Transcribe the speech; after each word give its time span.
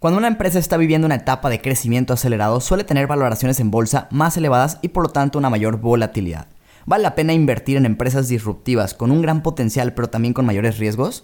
Cuando 0.00 0.16
una 0.16 0.28
empresa 0.28 0.58
está 0.58 0.78
viviendo 0.78 1.04
una 1.04 1.16
etapa 1.16 1.50
de 1.50 1.60
crecimiento 1.60 2.14
acelerado, 2.14 2.62
suele 2.62 2.84
tener 2.84 3.06
valoraciones 3.06 3.60
en 3.60 3.70
bolsa 3.70 4.08
más 4.10 4.34
elevadas 4.38 4.78
y 4.80 4.88
por 4.88 5.02
lo 5.02 5.10
tanto 5.10 5.38
una 5.38 5.50
mayor 5.50 5.78
volatilidad. 5.78 6.46
¿Vale 6.86 7.02
la 7.02 7.14
pena 7.14 7.34
invertir 7.34 7.76
en 7.76 7.84
empresas 7.84 8.26
disruptivas 8.26 8.94
con 8.94 9.10
un 9.10 9.20
gran 9.20 9.42
potencial 9.42 9.92
pero 9.92 10.08
también 10.08 10.32
con 10.32 10.46
mayores 10.46 10.78
riesgos? 10.78 11.22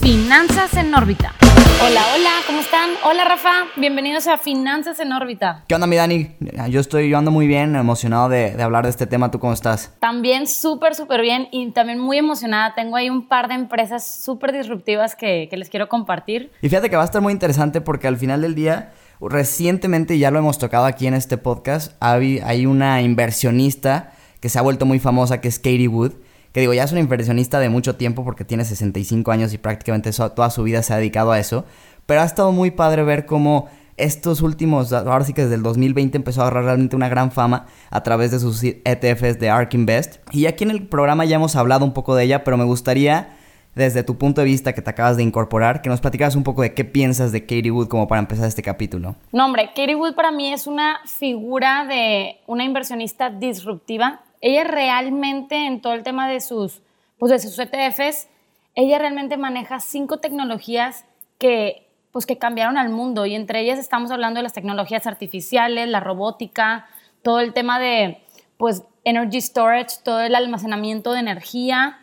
Finanzas 0.00 0.74
en 0.74 0.94
órbita. 0.94 1.34
Hola, 1.80 2.02
hola, 2.14 2.30
¿cómo 2.46 2.60
están? 2.60 2.90
Hola 3.04 3.24
Rafa, 3.24 3.50
bienvenidos 3.76 4.26
a 4.26 4.36
Finanzas 4.36 5.00
en 5.00 5.12
órbita. 5.12 5.64
¿Qué 5.68 5.74
onda 5.74 5.86
mi 5.86 5.96
Dani? 5.96 6.36
Yo 6.70 6.80
estoy, 6.80 7.08
yo 7.08 7.18
ando 7.18 7.30
muy 7.30 7.46
bien, 7.46 7.76
emocionado 7.76 8.28
de, 8.28 8.60
hablar 8.62 8.84
de 8.84 8.90
este 8.90 9.06
tema. 9.06 9.30
¿Tú 9.30 9.38
cómo 9.38 9.52
estás? 9.52 9.94
También 10.00 10.46
súper, 10.46 10.94
súper 10.94 11.20
bien 11.20 11.48
y 11.52 11.70
también 11.72 11.98
muy 11.98 12.18
emocionada. 12.18 12.74
Tengo 12.74 12.96
ahí 12.96 13.10
un 13.10 13.28
par 13.28 13.48
de 13.48 13.54
empresas 13.54 14.22
súper 14.22 14.52
disruptivas 14.52 15.14
que, 15.14 15.48
que 15.50 15.56
les 15.56 15.68
quiero 15.68 15.88
compartir. 15.88 16.50
Y 16.62 16.68
fíjate 16.68 16.90
que 16.90 16.96
va 16.96 17.02
a 17.02 17.06
estar 17.06 17.22
muy 17.22 17.32
interesante 17.32 17.80
porque 17.80 18.08
al 18.08 18.16
final 18.16 18.42
del 18.42 18.54
día 18.54 18.92
recientemente 19.20 20.18
ya 20.18 20.30
lo 20.30 20.38
hemos 20.38 20.58
tocado 20.58 20.84
aquí 20.84 21.06
en 21.06 21.14
este 21.14 21.38
podcast, 21.38 21.92
hay 22.00 22.66
una 22.66 23.02
inversionista 23.02 24.12
que 24.40 24.48
se 24.48 24.58
ha 24.58 24.62
vuelto 24.62 24.86
muy 24.86 25.00
famosa 25.00 25.40
que 25.40 25.48
es 25.48 25.58
Katie 25.58 25.88
Wood 25.88 26.12
que 26.52 26.60
digo, 26.60 26.74
ya 26.74 26.84
es 26.84 26.92
una 26.92 27.00
inversionista 27.00 27.60
de 27.60 27.68
mucho 27.68 27.96
tiempo 27.96 28.24
porque 28.24 28.44
tiene 28.44 28.64
65 28.64 29.30
años 29.30 29.52
y 29.52 29.58
prácticamente 29.58 30.10
toda 30.12 30.50
su 30.50 30.62
vida 30.62 30.82
se 30.82 30.92
ha 30.92 30.96
dedicado 30.96 31.32
a 31.32 31.38
eso. 31.38 31.64
Pero 32.06 32.22
ha 32.22 32.24
estado 32.24 32.52
muy 32.52 32.70
padre 32.70 33.02
ver 33.02 33.26
cómo 33.26 33.68
estos 33.98 34.42
últimos, 34.42 34.92
ahora 34.92 35.24
sí 35.24 35.34
que 35.34 35.42
desde 35.42 35.56
el 35.56 35.62
2020 35.62 36.16
empezó 36.16 36.40
a 36.40 36.44
agarrar 36.44 36.64
realmente 36.64 36.96
una 36.96 37.08
gran 37.08 37.32
fama 37.32 37.66
a 37.90 38.02
través 38.02 38.30
de 38.30 38.38
sus 38.38 38.62
ETFs 38.62 39.38
de 39.38 39.50
ARK 39.50 39.74
Invest. 39.74 40.16
Y 40.32 40.46
aquí 40.46 40.64
en 40.64 40.70
el 40.70 40.86
programa 40.86 41.24
ya 41.24 41.36
hemos 41.36 41.56
hablado 41.56 41.84
un 41.84 41.92
poco 41.92 42.14
de 42.14 42.24
ella, 42.24 42.44
pero 42.44 42.56
me 42.56 42.64
gustaría, 42.64 43.36
desde 43.74 44.04
tu 44.04 44.16
punto 44.16 44.40
de 44.40 44.46
vista 44.46 44.72
que 44.72 44.82
te 44.82 44.90
acabas 44.90 45.16
de 45.16 45.24
incorporar, 45.24 45.82
que 45.82 45.90
nos 45.90 46.00
platicaras 46.00 46.36
un 46.36 46.44
poco 46.44 46.62
de 46.62 46.74
qué 46.74 46.84
piensas 46.84 47.32
de 47.32 47.42
Katie 47.42 47.70
Wood 47.70 47.88
como 47.88 48.08
para 48.08 48.20
empezar 48.20 48.46
este 48.46 48.62
capítulo. 48.62 49.16
No, 49.32 49.44
hombre, 49.44 49.70
Katie 49.74 49.96
Wood 49.96 50.14
para 50.14 50.30
mí 50.30 50.52
es 50.52 50.66
una 50.66 51.00
figura 51.04 51.84
de 51.86 52.36
una 52.46 52.64
inversionista 52.64 53.30
disruptiva 53.30 54.22
ella 54.40 54.64
realmente 54.64 55.66
en 55.66 55.80
todo 55.80 55.94
el 55.94 56.02
tema 56.02 56.28
de 56.28 56.40
sus, 56.40 56.82
pues 57.18 57.30
de 57.30 57.38
sus 57.38 57.58
ETFs, 57.58 58.28
ella 58.74 58.98
realmente 58.98 59.36
maneja 59.36 59.80
cinco 59.80 60.18
tecnologías 60.18 61.04
que, 61.38 61.88
pues 62.12 62.26
que 62.26 62.38
cambiaron 62.38 62.76
al 62.76 62.90
mundo. 62.90 63.26
Y 63.26 63.34
entre 63.34 63.60
ellas 63.60 63.78
estamos 63.78 64.10
hablando 64.10 64.38
de 64.38 64.44
las 64.44 64.52
tecnologías 64.52 65.06
artificiales, 65.06 65.88
la 65.88 66.00
robótica, 66.00 66.86
todo 67.22 67.40
el 67.40 67.52
tema 67.52 67.80
de 67.80 68.22
pues 68.56 68.84
energy 69.04 69.40
storage, 69.40 69.96
todo 70.04 70.20
el 70.20 70.34
almacenamiento 70.34 71.12
de 71.12 71.20
energía, 71.20 71.98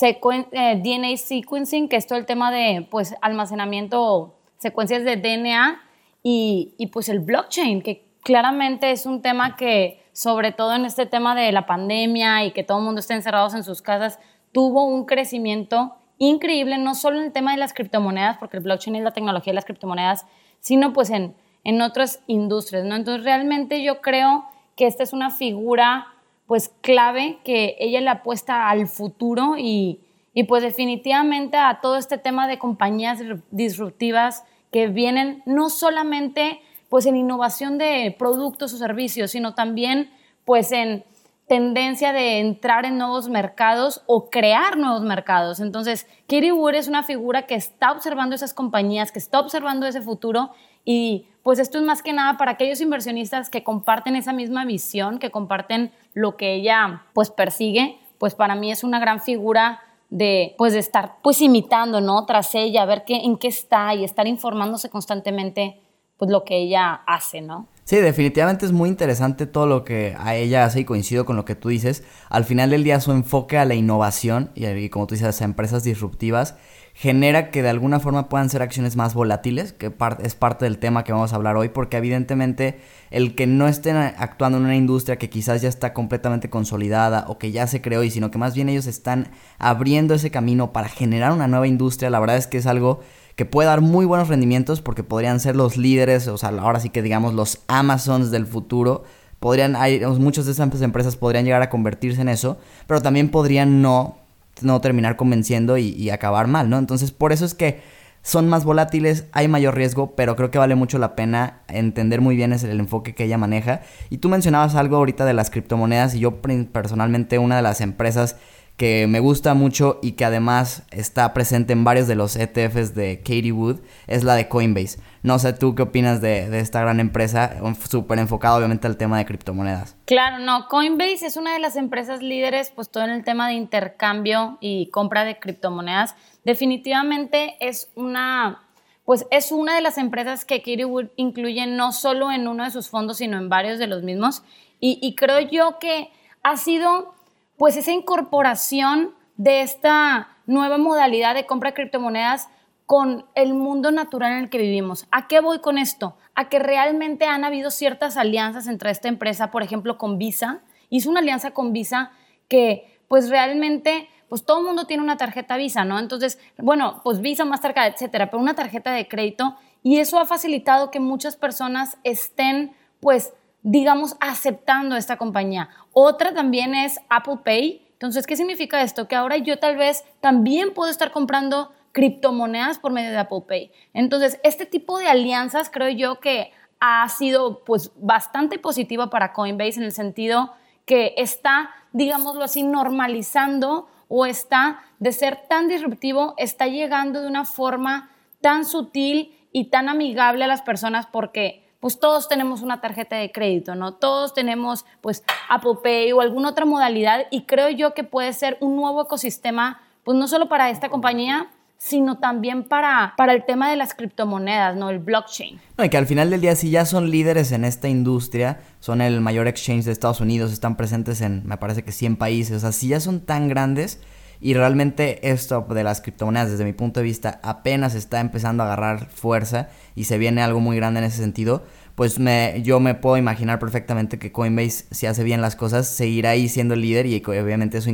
eh, 0.00 0.82
DNA 0.82 1.16
sequencing, 1.16 1.88
que 1.88 1.96
es 1.96 2.06
todo 2.06 2.18
el 2.18 2.26
tema 2.26 2.50
de 2.50 2.86
pues 2.90 3.14
almacenamiento, 3.20 4.34
secuencias 4.58 5.04
de 5.04 5.16
DNA 5.16 5.80
y, 6.22 6.74
y 6.76 6.88
pues 6.88 7.08
el 7.08 7.20
blockchain, 7.20 7.82
que 7.82 8.04
claramente 8.22 8.90
es 8.90 9.06
un 9.06 9.22
tema 9.22 9.54
que 9.56 10.02
sobre 10.16 10.50
todo 10.50 10.74
en 10.74 10.86
este 10.86 11.04
tema 11.04 11.34
de 11.34 11.52
la 11.52 11.66
pandemia 11.66 12.42
y 12.46 12.52
que 12.52 12.64
todo 12.64 12.78
el 12.78 12.84
mundo 12.84 13.00
esté 13.00 13.12
encerrados 13.12 13.52
en 13.52 13.64
sus 13.64 13.82
casas, 13.82 14.18
tuvo 14.50 14.86
un 14.86 15.04
crecimiento 15.04 15.94
increíble, 16.16 16.78
no 16.78 16.94
solo 16.94 17.18
en 17.18 17.26
el 17.26 17.32
tema 17.32 17.52
de 17.52 17.58
las 17.58 17.74
criptomonedas, 17.74 18.38
porque 18.38 18.56
el 18.56 18.62
blockchain 18.62 18.96
es 18.96 19.02
la 19.02 19.10
tecnología 19.10 19.50
de 19.50 19.56
las 19.56 19.66
criptomonedas, 19.66 20.24
sino 20.60 20.94
pues 20.94 21.10
en, 21.10 21.34
en 21.64 21.82
otras 21.82 22.22
industrias, 22.28 22.86
¿no? 22.86 22.96
Entonces 22.96 23.24
realmente 23.24 23.82
yo 23.82 24.00
creo 24.00 24.46
que 24.74 24.86
esta 24.86 25.02
es 25.02 25.12
una 25.12 25.28
figura 25.28 26.06
pues 26.46 26.70
clave 26.80 27.38
que 27.44 27.76
ella 27.78 28.00
le 28.00 28.08
apuesta 28.08 28.70
al 28.70 28.86
futuro 28.86 29.56
y, 29.58 30.00
y 30.32 30.44
pues 30.44 30.62
definitivamente 30.62 31.58
a 31.58 31.80
todo 31.82 31.98
este 31.98 32.16
tema 32.16 32.48
de 32.48 32.58
compañías 32.58 33.20
disruptivas 33.50 34.44
que 34.72 34.86
vienen 34.86 35.42
no 35.44 35.68
solamente 35.68 36.62
pues 36.88 37.06
en 37.06 37.16
innovación 37.16 37.78
de 37.78 38.14
productos 38.18 38.72
o 38.72 38.76
servicios, 38.76 39.30
sino 39.30 39.54
también 39.54 40.10
pues 40.44 40.72
en 40.72 41.04
tendencia 41.46 42.12
de 42.12 42.40
entrar 42.40 42.84
en 42.84 42.98
nuevos 42.98 43.28
mercados 43.28 44.02
o 44.06 44.30
crear 44.30 44.76
nuevos 44.76 45.02
mercados. 45.02 45.60
Entonces, 45.60 46.06
Katie 46.22 46.52
Wood 46.52 46.74
es 46.74 46.88
una 46.88 47.04
figura 47.04 47.46
que 47.46 47.54
está 47.54 47.92
observando 47.92 48.34
esas 48.34 48.52
compañías, 48.52 49.12
que 49.12 49.20
está 49.20 49.38
observando 49.38 49.86
ese 49.86 50.02
futuro 50.02 50.50
y 50.84 51.28
pues 51.42 51.60
esto 51.60 51.78
es 51.78 51.84
más 51.84 52.02
que 52.02 52.12
nada 52.12 52.36
para 52.36 52.52
aquellos 52.52 52.80
inversionistas 52.80 53.50
que 53.50 53.62
comparten 53.62 54.16
esa 54.16 54.32
misma 54.32 54.64
visión, 54.64 55.18
que 55.18 55.30
comparten 55.30 55.92
lo 56.14 56.36
que 56.36 56.54
ella 56.54 57.04
pues 57.12 57.30
persigue, 57.30 57.98
pues 58.18 58.34
para 58.34 58.56
mí 58.56 58.72
es 58.72 58.82
una 58.82 58.98
gran 58.98 59.20
figura 59.20 59.80
de 60.10 60.54
pues 60.58 60.72
de 60.72 60.80
estar 60.80 61.16
pues 61.22 61.40
imitando, 61.40 62.00
¿no? 62.00 62.26
Tras 62.26 62.54
ella, 62.56 62.84
ver 62.84 63.04
qué, 63.04 63.16
en 63.16 63.36
qué 63.36 63.48
está 63.48 63.94
y 63.94 64.02
estar 64.02 64.26
informándose 64.26 64.90
constantemente 64.90 65.80
pues 66.18 66.30
lo 66.30 66.44
que 66.44 66.56
ella 66.56 66.94
hace, 67.06 67.40
¿no? 67.40 67.68
Sí, 67.84 67.96
definitivamente 67.96 68.66
es 68.66 68.72
muy 68.72 68.88
interesante 68.88 69.46
todo 69.46 69.66
lo 69.66 69.84
que 69.84 70.16
a 70.18 70.34
ella 70.34 70.64
hace 70.64 70.80
y 70.80 70.84
coincido 70.84 71.24
con 71.24 71.36
lo 71.36 71.44
que 71.44 71.54
tú 71.54 71.68
dices. 71.68 72.02
Al 72.28 72.44
final 72.44 72.70
del 72.70 72.82
día 72.82 73.00
su 73.00 73.12
enfoque 73.12 73.58
a 73.58 73.64
la 73.64 73.74
innovación 73.74 74.50
y, 74.54 74.88
como 74.88 75.06
tú 75.06 75.14
dices 75.14 75.40
a 75.40 75.44
empresas 75.44 75.84
disruptivas 75.84 76.56
genera 76.96 77.50
que 77.50 77.62
de 77.62 77.68
alguna 77.68 78.00
forma 78.00 78.30
puedan 78.30 78.48
ser 78.48 78.62
acciones 78.62 78.96
más 78.96 79.12
volátiles, 79.12 79.74
que 79.74 79.92
es 80.22 80.34
parte 80.34 80.64
del 80.64 80.78
tema 80.78 81.04
que 81.04 81.12
vamos 81.12 81.30
a 81.30 81.36
hablar 81.36 81.54
hoy, 81.56 81.68
porque 81.68 81.98
evidentemente 81.98 82.80
el 83.10 83.34
que 83.34 83.46
no 83.46 83.68
estén 83.68 83.96
actuando 83.96 84.56
en 84.56 84.64
una 84.64 84.76
industria 84.76 85.18
que 85.18 85.28
quizás 85.28 85.60
ya 85.60 85.68
está 85.68 85.92
completamente 85.92 86.48
consolidada 86.48 87.26
o 87.28 87.36
que 87.36 87.52
ya 87.52 87.66
se 87.66 87.82
creó 87.82 88.02
y 88.02 88.10
sino 88.10 88.30
que 88.30 88.38
más 88.38 88.54
bien 88.54 88.70
ellos 88.70 88.86
están 88.86 89.28
abriendo 89.58 90.14
ese 90.14 90.30
camino 90.30 90.72
para 90.72 90.88
generar 90.88 91.32
una 91.32 91.48
nueva 91.48 91.68
industria, 91.68 92.08
la 92.08 92.18
verdad 92.18 92.38
es 92.38 92.46
que 92.46 92.56
es 92.56 92.66
algo 92.66 93.00
que 93.36 93.44
puede 93.44 93.68
dar 93.68 93.82
muy 93.82 94.06
buenos 94.06 94.28
rendimientos 94.28 94.80
porque 94.80 95.04
podrían 95.04 95.40
ser 95.40 95.56
los 95.56 95.76
líderes, 95.76 96.26
o 96.26 96.38
sea, 96.38 96.48
ahora 96.48 96.80
sí 96.80 96.88
que 96.88 97.02
digamos 97.02 97.34
los 97.34 97.60
Amazons 97.68 98.30
del 98.30 98.46
futuro. 98.46 99.04
Podrían, 99.38 99.76
hay, 99.76 100.00
muchas 100.18 100.46
de 100.46 100.52
esas 100.52 100.82
empresas 100.82 101.16
podrían 101.16 101.44
llegar 101.44 101.60
a 101.60 101.68
convertirse 101.68 102.22
en 102.22 102.30
eso, 102.30 102.58
pero 102.86 103.02
también 103.02 103.30
podrían 103.30 103.82
no, 103.82 104.16
no 104.62 104.80
terminar 104.80 105.16
convenciendo 105.16 105.76
y, 105.76 106.08
acabar 106.08 106.46
mal, 106.46 106.70
¿no? 106.70 106.78
Entonces, 106.78 107.12
por 107.12 107.32
eso 107.32 107.44
es 107.44 107.54
que 107.54 107.82
son 108.22 108.48
más 108.48 108.64
volátiles, 108.64 109.26
hay 109.32 109.46
mayor 109.48 109.76
riesgo, 109.76 110.16
pero 110.16 110.34
creo 110.34 110.50
que 110.50 110.58
vale 110.58 110.74
mucho 110.74 110.98
la 110.98 111.14
pena 111.14 111.60
entender 111.68 112.22
muy 112.22 112.34
bien 112.34 112.54
el 112.54 112.80
enfoque 112.80 113.14
que 113.14 113.24
ella 113.24 113.36
maneja. 113.36 113.82
Y 114.08 114.18
tú 114.18 114.30
mencionabas 114.30 114.74
algo 114.74 114.96
ahorita 114.96 115.26
de 115.26 115.34
las 115.34 115.50
criptomonedas 115.50 116.14
y 116.14 116.20
yo 116.20 116.40
personalmente 116.40 117.38
una 117.38 117.56
de 117.56 117.62
las 117.62 117.82
empresas 117.82 118.36
que 118.76 119.06
me 119.06 119.20
gusta 119.20 119.54
mucho 119.54 119.98
y 120.02 120.12
que 120.12 120.24
además 120.24 120.82
está 120.90 121.32
presente 121.32 121.72
en 121.72 121.84
varios 121.84 122.06
de 122.06 122.14
los 122.14 122.36
ETFs 122.36 122.94
de 122.94 123.18
Katie 123.18 123.52
Wood, 123.52 123.80
es 124.06 124.22
la 124.22 124.34
de 124.34 124.48
Coinbase. 124.48 125.00
No 125.22 125.38
sé 125.38 125.54
tú 125.54 125.74
qué 125.74 125.82
opinas 125.82 126.20
de, 126.20 126.60
esta 126.60 126.82
gran 126.82 127.00
empresa, 127.00 127.56
súper 127.88 128.18
enfocada 128.18 128.56
obviamente 128.56 128.86
al 128.86 128.98
tema 128.98 129.16
de 129.16 129.24
criptomonedas. 129.24 129.96
Claro, 130.04 130.38
no, 130.38 130.68
Coinbase 130.68 131.26
es 131.26 131.36
una 131.38 131.54
de 131.54 131.58
las 131.58 131.76
empresas 131.76 132.22
líderes, 132.22 132.70
pues 132.70 132.90
todo 132.90 133.04
en 133.04 133.10
el 133.10 133.24
tema 133.24 133.48
de 133.48 133.54
intercambio 133.54 134.58
y 134.60 134.90
compra 134.90 135.24
de 135.24 135.38
criptomonedas. 135.38 136.14
Definitivamente 136.44 137.56
es 137.60 137.90
una, 137.94 138.62
pues 139.06 139.26
es 139.30 139.52
una 139.52 139.74
de 139.74 139.80
las 139.80 139.96
empresas 139.96 140.44
que 140.44 140.58
Katie 140.58 140.84
Wood 140.84 141.06
incluye 141.16 141.66
no 141.66 141.92
solo 141.92 142.30
en 142.30 142.46
uno 142.46 142.64
de 142.64 142.70
sus 142.70 142.90
fondos, 142.90 143.16
sino 143.16 143.38
en 143.38 143.48
varios 143.48 143.78
de 143.78 143.86
los 143.86 144.02
mismos. 144.02 144.42
Y 144.78 145.16
creo 145.16 145.40
yo 145.40 145.78
que 145.80 146.10
ha 146.42 146.58
sido 146.58 147.15
pues 147.56 147.76
esa 147.76 147.92
incorporación 147.92 149.14
de 149.36 149.62
esta 149.62 150.28
nueva 150.46 150.78
modalidad 150.78 151.34
de 151.34 151.46
compra 151.46 151.70
de 151.70 151.74
criptomonedas 151.74 152.48
con 152.86 153.26
el 153.34 153.54
mundo 153.54 153.90
natural 153.90 154.32
en 154.32 154.38
el 154.44 154.50
que 154.50 154.58
vivimos. 154.58 155.06
¿A 155.10 155.26
qué 155.26 155.40
voy 155.40 155.58
con 155.58 155.76
esto? 155.76 156.16
A 156.34 156.48
que 156.48 156.60
realmente 156.60 157.26
han 157.26 157.44
habido 157.44 157.70
ciertas 157.70 158.16
alianzas 158.16 158.68
entre 158.68 158.90
esta 158.90 159.08
empresa, 159.08 159.50
por 159.50 159.62
ejemplo, 159.62 159.98
con 159.98 160.18
Visa. 160.18 160.60
Hizo 160.88 161.10
una 161.10 161.20
alianza 161.20 161.50
con 161.50 161.72
Visa 161.72 162.12
que 162.48 163.00
pues 163.08 163.28
realmente 163.28 164.08
pues 164.28 164.44
todo 164.44 164.58
el 164.60 164.66
mundo 164.66 164.86
tiene 164.86 165.02
una 165.02 165.16
tarjeta 165.16 165.56
Visa, 165.56 165.84
¿no? 165.84 165.98
Entonces, 165.98 166.38
bueno, 166.58 167.00
pues 167.02 167.20
Visa, 167.20 167.44
Mastercard, 167.44 167.92
etcétera, 167.92 168.30
pero 168.30 168.42
una 168.42 168.54
tarjeta 168.54 168.92
de 168.92 169.08
crédito 169.08 169.56
y 169.82 169.98
eso 169.98 170.18
ha 170.18 170.26
facilitado 170.26 170.90
que 170.90 171.00
muchas 171.00 171.36
personas 171.36 171.98
estén 172.02 172.72
pues 173.00 173.32
digamos, 173.66 174.16
aceptando 174.20 174.94
esta 174.94 175.16
compañía. 175.16 175.68
Otra 175.92 176.32
también 176.32 176.76
es 176.76 177.00
Apple 177.08 177.38
Pay. 177.44 177.84
Entonces, 177.94 178.24
¿qué 178.24 178.36
significa 178.36 178.80
esto? 178.80 179.08
Que 179.08 179.16
ahora 179.16 179.38
yo 179.38 179.58
tal 179.58 179.76
vez 179.76 180.04
también 180.20 180.72
puedo 180.72 180.88
estar 180.88 181.10
comprando 181.10 181.72
criptomonedas 181.90 182.78
por 182.78 182.92
medio 182.92 183.10
de 183.10 183.18
Apple 183.18 183.42
Pay. 183.48 183.72
Entonces, 183.92 184.38
este 184.44 184.66
tipo 184.66 185.00
de 185.00 185.08
alianzas 185.08 185.68
creo 185.68 185.88
yo 185.88 186.20
que 186.20 186.52
ha 186.78 187.08
sido 187.08 187.64
pues 187.64 187.90
bastante 187.96 188.60
positiva 188.60 189.10
para 189.10 189.32
Coinbase 189.32 189.80
en 189.80 189.82
el 189.82 189.92
sentido 189.92 190.52
que 190.84 191.14
está, 191.16 191.70
digámoslo 191.92 192.44
así, 192.44 192.62
normalizando 192.62 193.88
o 194.06 194.26
está 194.26 194.78
de 195.00 195.10
ser 195.10 195.40
tan 195.48 195.66
disruptivo, 195.66 196.34
está 196.36 196.68
llegando 196.68 197.20
de 197.20 197.26
una 197.26 197.44
forma 197.44 198.10
tan 198.40 198.64
sutil 198.64 199.36
y 199.50 199.70
tan 199.70 199.88
amigable 199.88 200.44
a 200.44 200.46
las 200.46 200.62
personas 200.62 201.06
porque 201.06 201.65
pues 201.80 202.00
todos 202.00 202.28
tenemos 202.28 202.62
una 202.62 202.80
tarjeta 202.80 203.16
de 203.16 203.30
crédito, 203.32 203.74
¿no? 203.74 203.94
Todos 203.94 204.34
tenemos 204.34 204.84
pues 205.00 205.22
Apple 205.48 205.78
Pay 205.82 206.12
o 206.12 206.20
alguna 206.20 206.50
otra 206.50 206.64
modalidad 206.64 207.26
y 207.30 207.42
creo 207.42 207.70
yo 207.70 207.94
que 207.94 208.04
puede 208.04 208.32
ser 208.32 208.56
un 208.60 208.76
nuevo 208.76 209.02
ecosistema, 209.02 209.80
pues 210.04 210.16
no 210.18 210.28
solo 210.28 210.48
para 210.48 210.70
esta 210.70 210.88
compañía, 210.88 211.50
sino 211.78 212.18
también 212.18 212.64
para, 212.64 213.14
para 213.16 213.34
el 213.34 213.44
tema 213.44 213.70
de 213.70 213.76
las 213.76 213.94
criptomonedas, 213.94 214.76
¿no? 214.76 214.88
El 214.90 214.98
blockchain. 214.98 215.60
Y 215.78 215.88
que 215.88 215.96
al 215.96 216.06
final 216.06 216.30
del 216.30 216.40
día, 216.40 216.56
si 216.56 216.70
ya 216.70 216.86
son 216.86 217.10
líderes 217.10 217.52
en 217.52 217.64
esta 217.64 217.88
industria, 217.88 218.60
son 218.80 219.00
el 219.00 219.20
mayor 219.20 219.46
exchange 219.46 219.84
de 219.84 219.92
Estados 219.92 220.20
Unidos, 220.20 220.52
están 220.52 220.76
presentes 220.76 221.20
en, 221.20 221.46
me 221.46 221.58
parece 221.58 221.84
que 221.84 221.92
100 221.92 222.16
países, 222.16 222.56
o 222.56 222.60
sea, 222.60 222.72
si 222.72 222.88
ya 222.88 223.00
son 223.00 223.20
tan 223.20 223.48
grandes 223.48 224.00
y 224.40 224.54
realmente 224.54 225.30
esto 225.30 225.66
de 225.68 225.84
las 225.84 226.00
criptomonedas, 226.00 226.50
desde 226.50 226.64
mi 226.64 226.72
punto 226.72 227.00
de 227.00 227.04
vista, 227.04 227.40
apenas 227.42 227.94
está 227.94 228.20
empezando 228.20 228.62
a 228.62 228.66
agarrar 228.66 229.06
fuerza 229.06 229.68
y 229.94 230.04
se 230.04 230.18
viene 230.18 230.42
algo 230.42 230.60
muy 230.60 230.76
grande 230.76 231.00
en 231.00 231.06
ese 231.06 231.18
sentido, 231.18 231.64
pues 231.96 232.18
me, 232.18 232.60
yo 232.62 232.78
me 232.78 232.94
puedo 232.94 233.16
imaginar 233.16 233.58
perfectamente 233.58 234.18
que 234.18 234.30
Coinbase, 234.30 234.84
si 234.90 235.06
hace 235.06 235.24
bien 235.24 235.40
las 235.40 235.56
cosas, 235.56 235.88
seguirá 235.88 236.30
ahí 236.30 236.48
siendo 236.48 236.74
el 236.74 236.82
líder 236.82 237.06
y 237.06 237.22
obviamente 237.24 237.78
eso 237.78 237.90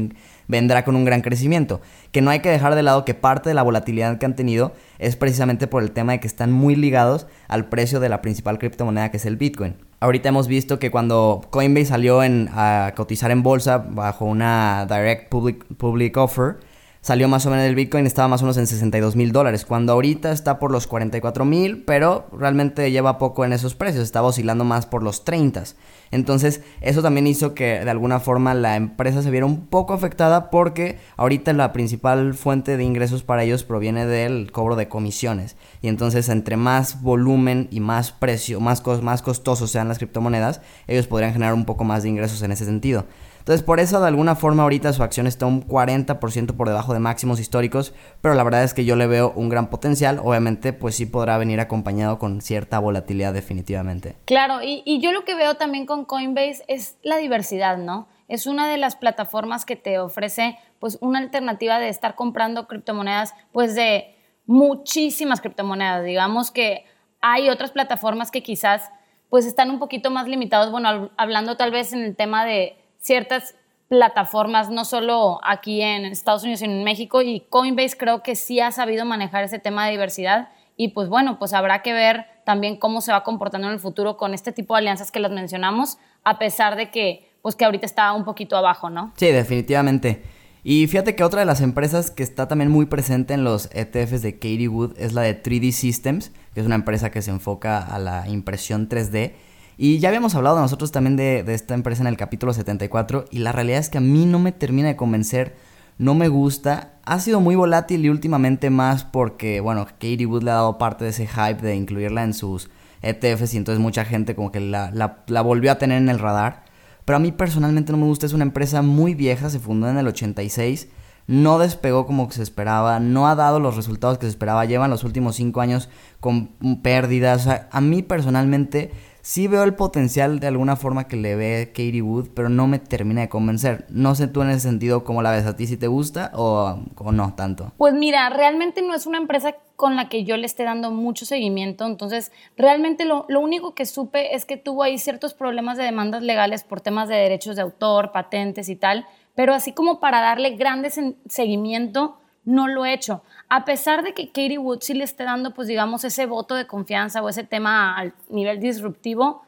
vendrá 0.49 0.85
con 0.85 0.97
un 0.97 1.05
gran 1.05 1.21
crecimiento. 1.21 1.81
Que 2.11 2.21
no 2.21 2.31
hay 2.31 2.41
que 2.41 2.51
dejar 2.51 2.75
de 2.75 2.83
lado 2.83 3.05
que 3.05 3.15
parte 3.15 3.49
de 3.49 3.55
la 3.55 3.63
volatilidad 3.63 4.19
que 4.19 4.27
han 4.27 4.35
tenido 4.35 4.75
es 4.99 5.15
precisamente 5.15 5.69
por 5.69 5.85
el 5.85 5.93
tema 5.93 6.13
de 6.13 6.21
que 6.21 6.27
están 6.27 6.51
muy 6.51 6.75
ligados 6.75 7.29
al 7.47 7.69
precio 7.69 8.01
de 8.01 8.09
la 8.09 8.23
principal 8.23 8.59
criptomoneda 8.59 9.13
que 9.13 9.19
es 9.19 9.27
el 9.27 9.37
Bitcoin. 9.37 9.77
Ahorita 10.03 10.31
hemos 10.31 10.49
visto 10.49 10.81
que 10.81 10.91
cuando 10.91 11.47
Coinbase 11.51 11.87
salió 11.87 12.25
en, 12.25 12.51
a 12.55 12.93
cotizar 12.97 13.31
en 13.31 13.45
bolsa 13.45 13.79
bajo 13.79 14.25
una 14.25 14.85
Direct 14.87 15.29
Public, 15.29 15.65
public 15.77 16.17
Offer, 16.17 16.57
salió 17.01 17.29
más 17.29 17.47
o 17.47 17.51
menos 17.51 17.67
el 17.67 17.77
Bitcoin, 17.77 18.05
estaba 18.05 18.27
más 18.27 18.43
o 18.43 18.47
menos 18.47 18.57
en 18.57 18.67
62 18.67 19.15
mil 19.15 19.31
dólares, 19.31 19.65
cuando 19.65 19.93
ahorita 19.93 20.33
está 20.33 20.59
por 20.59 20.73
los 20.73 20.89
44 20.89 21.45
mil, 21.45 21.85
pero 21.85 22.27
realmente 22.37 22.91
lleva 22.91 23.17
poco 23.17 23.45
en 23.45 23.53
esos 23.53 23.77
precios, 23.77 24.03
estaba 24.03 24.27
oscilando 24.27 24.65
más 24.65 24.87
por 24.87 25.05
los 25.05 25.25
30. 25.25 25.63
Entonces, 26.13 26.61
eso 26.83 27.03
también 27.03 27.27
hizo 27.27 27.55
que 27.55 27.81
de 27.85 27.91
alguna 27.91 28.21
forma 28.21 28.53
la 28.55 28.77
empresa 28.77 29.23
se 29.23 29.31
viera 29.31 29.47
un 29.47 29.67
poco 29.67 29.95
afectada 29.95 30.51
porque 30.51 30.99
ahorita 31.17 31.55
la 31.55 31.73
principal 31.73 32.35
fuente 32.35 32.77
de 32.77 32.85
ingresos 32.85 33.23
para 33.23 33.43
ellos 33.43 33.65
proviene 33.65 34.07
del 34.07 34.53
cobro 34.53 34.77
de 34.77 34.89
comisiones. 34.89 35.57
Y 35.81 35.89
entonces, 35.89 36.29
entre 36.29 36.59
más 36.59 37.03
volumen 37.03 37.67
y 37.71 37.81
más 37.81 38.13
precio, 38.13 38.61
más, 38.61 38.83
más 39.03 39.23
costosos 39.23 39.71
sean 39.71 39.89
las 39.89 39.99
criptomonedas, 39.99 40.61
ellos 40.87 41.07
podrían 41.07 41.33
generar 41.33 41.55
un 41.55 41.65
poco 41.65 41.83
más 41.83 42.03
de 42.03 42.11
ingresos 42.11 42.43
en 42.43 42.53
ese 42.53 42.67
sentido. 42.67 43.07
Entonces, 43.43 43.65
por 43.65 43.81
eso 43.81 44.01
de 44.01 44.07
alguna 44.07 44.37
forma 44.37 44.63
ahorita 44.63 44.93
su 44.93 45.03
acción 45.03 45.27
está 45.27 45.47
un 45.47 45.67
40% 45.67 46.57
por 46.57 46.69
debajo 46.69 46.95
de 46.95 47.01
máximos 47.01 47.41
históricos, 47.41 47.93
pero 48.21 48.37
la 48.37 48.45
verdad 48.45 48.63
es 48.63 48.73
que 48.73 48.85
yo 48.85 48.95
le 48.95 49.09
veo 49.09 49.33
un 49.35 49.49
gran 49.49 49.69
potencial. 49.69 50.21
Obviamente, 50.23 50.73
pues 50.73 50.95
sí 50.95 51.07
podrá 51.07 51.39
venir 51.39 51.59
acompañado 51.59 52.21
con 52.21 52.41
cierta 52.41 52.79
volatilidad 52.79 53.33
definitivamente. 53.33 54.15
Claro, 54.27 54.61
y, 54.63 55.01
yo 55.01 55.11
lo 55.11 55.25
que 55.25 55.35
veo 55.35 55.57
también 55.57 55.87
con 55.87 56.05
Coinbase 56.05 56.63
es 56.69 56.99
la 57.03 57.17
diversidad, 57.17 57.79
¿no? 57.79 58.07
Es 58.29 58.47
una 58.47 58.69
de 58.69 58.77
las 58.77 58.95
plataformas 58.95 59.65
que 59.65 59.75
te 59.75 59.99
ofrece 59.99 60.57
pues 60.79 60.99
una 61.01 61.19
alternativa 61.19 61.81
de 61.81 61.89
estar 61.89 62.15
comprando 62.15 62.69
criptomonedas 62.69 63.35
pues 63.51 63.75
de 63.75 64.15
muchísimas 64.47 65.41
criptomonedas. 65.41 66.05
Digamos 66.05 66.53
que 66.53 66.85
hay 67.21 67.51
otras 67.51 67.73
plataformas 67.73 68.31
que 68.31 68.45
quizás 68.45 68.91
pues 69.29 69.47
están 69.47 69.71
un 69.71 69.79
poquito 69.79 70.11
más 70.11 70.29
limitados, 70.29 70.71
bueno, 70.71 71.11
hablando 71.17 71.57
tal 71.57 71.71
vez 71.71 71.93
en 71.93 72.03
el 72.03 72.15
tema 72.15 72.45
de 72.45 72.77
ciertas 73.03 73.55
plataformas, 73.89 74.71
no 74.71 74.87
solo 74.87 75.39
aquí 75.45 75.83
en 75.83 76.07
Estados 76.07 76.45
Unidos, 76.45 76.61
sino 76.61 76.73
en 76.73 76.85
México, 76.85 77.21
y 77.21 77.41
Coinbase 77.51 77.99
creo 77.99 78.23
que 78.23 78.37
sí 78.37 78.59
ha 78.61 78.73
sabido 78.73 79.05
manejar 79.05 79.45
ese 79.45 79.59
tema 79.59 79.85
de 79.85 79.91
diversidad 79.91 80.49
y 80.77 80.89
pues 80.89 81.09
bueno, 81.09 81.39
pues 81.39 81.53
habrá 81.53 81.83
que 81.83 81.93
ver 81.93 82.25
también 82.45 82.77
cómo 82.77 83.03
se 83.03 83.13
va 83.13 83.23
comportando 83.23 83.69
en 83.69 83.75
el 83.75 83.81
futuro 83.81 84.17
con 84.17 84.33
este 84.33 84.53
tipo 84.53 84.75
de 84.75 84.79
alianzas 84.79 85.13
que 85.13 85.21
las 85.21 85.31
mencionamos, 85.31 85.99
a 86.25 86.39
pesar 86.39 86.77
de 86.77 86.91
que 86.91 87.29
pues 87.43 87.57
que 87.57 87.65
ahorita 87.65 87.85
está 87.85 88.13
un 88.13 88.25
poquito 88.25 88.57
abajo, 88.57 88.89
¿no? 88.89 89.13
Sí, 89.17 89.27
definitivamente. 89.27 90.23
Y 90.65 90.87
fíjate 90.87 91.17
que 91.17 91.25
otra 91.25 91.41
de 91.41 91.47
las 91.47 91.61
empresas 91.61 92.11
que 92.11 92.23
está 92.23 92.47
también 92.47 92.71
muy 92.71 92.87
presente 92.87 93.35
en 93.35 93.43
los 93.43 93.69
ETFs 93.73 94.23
de 94.23 94.35
Katie 94.35 94.69
Wood 94.69 94.97
es 94.97 95.13
la 95.13 95.23
de 95.23 95.43
3D 95.43 95.73
Systems, 95.73 96.31
que 96.55 96.61
es 96.61 96.67
una 96.67 96.77
empresa 96.77 97.11
que 97.11 97.21
se 97.21 97.33
enfoca 97.33 97.79
a 97.79 97.99
la 97.99 98.29
impresión 98.29 98.89
3D 98.89 99.33
y 99.83 99.99
ya 99.99 100.11
habíamos 100.11 100.37
hablado 100.37 100.61
nosotros 100.61 100.93
también 100.93 101.17
de, 101.17 101.43
esta 101.49 101.75
empresa 101.75 102.03
en 102.03 102.07
el 102.07 102.17
capítulo 102.17 102.53
74 102.53 103.25
y 103.33 103.41
la 103.41 103.51
realidad 103.51 103.81
es 103.81 103.89
que 103.89 103.99
a 103.99 104.01
mí 104.01 104.27
no 104.27 104.39
me 104.39 104.53
termina 104.53 104.87
de 104.87 104.95
convencer, 104.95 105.57
no 105.99 106.15
me 106.15 106.29
gusta. 106.29 107.01
Ha 107.05 107.19
sido 107.19 107.41
muy 107.41 107.57
volátil 107.57 108.05
y 108.05 108.09
últimamente 108.09 108.71
más 108.71 109.03
porque, 109.03 109.59
bueno, 109.59 109.85
Katie 109.87 110.25
Wood 110.25 110.45
le 110.45 110.53
ha 110.53 110.55
dado 110.55 110.79
parte 110.79 111.03
de 111.03 111.11
ese 111.11 111.27
hype 111.27 111.61
de 111.61 111.75
incluirla 111.75 112.23
en 112.23 112.33
sus 112.33 112.71
ETFs 113.03 113.55
y 113.55 113.57
entonces 113.57 113.83
mucha 113.83 114.05
gente 114.05 114.37
como 114.37 114.53
que 114.53 114.61
la, 114.61 114.93
la 115.27 115.43
volvió 115.43 115.73
a 115.73 115.79
tener 115.79 116.01
en 116.01 116.11
el 116.11 116.21
radar. 116.21 116.65
Pero 117.05 117.17
a 117.17 117.19
mí 117.19 117.33
personalmente 117.33 117.91
no 117.91 117.99
me 117.99 118.07
gusta, 118.07 118.27
es 118.27 118.35
una 118.35 118.45
empresa 118.45 118.83
muy 118.83 119.17
vieja, 119.17 119.51
se 119.51 119.59
fundó 119.59 119.91
en 119.91 119.99
el 119.99 120.07
86 120.07 120.91
no 121.29 121.61
despegó 121.61 122.05
como 122.05 122.29
se 122.33 122.43
esperaba, 122.43 122.99
no 122.99 123.29
ha 123.29 123.37
dado 123.37 123.61
los 123.61 123.77
resultados 123.77 124.19
que 124.19 124.27
se 124.27 124.31
esperaba, 124.31 124.65
llevan 124.65 124.91
los 124.91 125.05
últimos 125.05 125.37
cinco 125.37 125.61
años 125.61 125.89
con 126.19 126.49
pérdidas. 126.83 127.47
a 127.47 127.81
mí 127.81 128.03
personalmente 128.03 128.91
sí 129.23 129.47
veo 129.47 129.63
el 129.63 129.75
potencial 129.75 130.41
de 130.41 130.49
alguna 130.49 130.77
forma 130.77 131.09
que 131.09 131.17
le 131.17 131.37
ve 131.37 131.69
Katie 131.69 132.03
Wood, 132.03 132.31
pero 132.35 132.49
no 132.49 132.67
me 132.67 132.79
termina 132.79 133.23
de 133.23 133.29
convencer. 133.29 133.87
No 133.89 134.15
sé 134.15 134.29
tú 134.29 134.43
en 134.43 134.51
ese 134.51 134.61
sentido 134.61 135.05
cómo 135.05 135.23
la 135.23 135.31
ves 135.31 135.47
a 135.47 135.57
ti, 135.57 135.67
si 135.67 135.77
te 135.77 135.87
gusta 135.87 136.33
o, 136.35 136.79
no 137.13 137.35
tanto. 137.35 137.73
Pues 137.79 137.95
mira, 137.95 138.29
realmente 138.29 138.83
no 138.83 138.95
es 138.95 139.07
una 139.07 139.19
empresa 139.19 139.55
con 139.77 139.97
la 139.97 140.09
que 140.09 140.25
yo 140.25 140.37
le 140.37 140.47
esté 140.47 140.65
dando 140.65 140.91
mucho 140.91 141.25
seguimiento, 141.25 141.87
entonces 141.87 142.31
realmente 142.57 143.05
lo, 143.05 143.25
lo 143.29 143.41
único 143.41 143.75
que 143.75 143.87
supe 143.87 144.37
es 144.37 144.45
que 144.45 144.57
tuvo 144.57 144.83
ahí 144.83 144.99
ciertos 144.99 145.35
problemas 145.35 145.77
de 145.77 145.85
demandas 145.85 146.23
legales 146.23 146.63
por 146.63 146.81
temas 146.81 147.09
de 147.09 147.17
derechos 147.17 147.57
de 147.57 147.63
autor, 147.63 148.13
patentes 148.13 148.69
y 148.69 148.77
tal, 148.77 149.07
pero 149.35 149.55
así 149.55 149.73
como 149.73 149.99
para 149.99 150.21
darle 150.21 150.51
grandes 150.57 151.01
seguimiento, 151.29 152.17
no 152.45 152.69
lo 152.69 152.85
he 152.85 152.93
hecho. 152.93 153.23
A 153.49 153.65
pesar 153.65 154.03
de 154.03 154.15
que 154.15 154.29
Katie 154.29 154.59
Wood 154.59 154.81
sí 154.81 154.95
le 154.95 155.05
esté 155.05 155.25
dando, 155.25 155.53
pues 155.55 155.69
digamos, 155.69 156.05
ese 156.05 156.27
voto 156.27 156.55
de 156.55 156.67
confianza 156.67 157.23
o 157.23 157.29
ese 157.29 157.45
tema 157.45 157.97
al 157.97 158.15
nivel 158.29 158.61
disruptivo, 158.61 159.43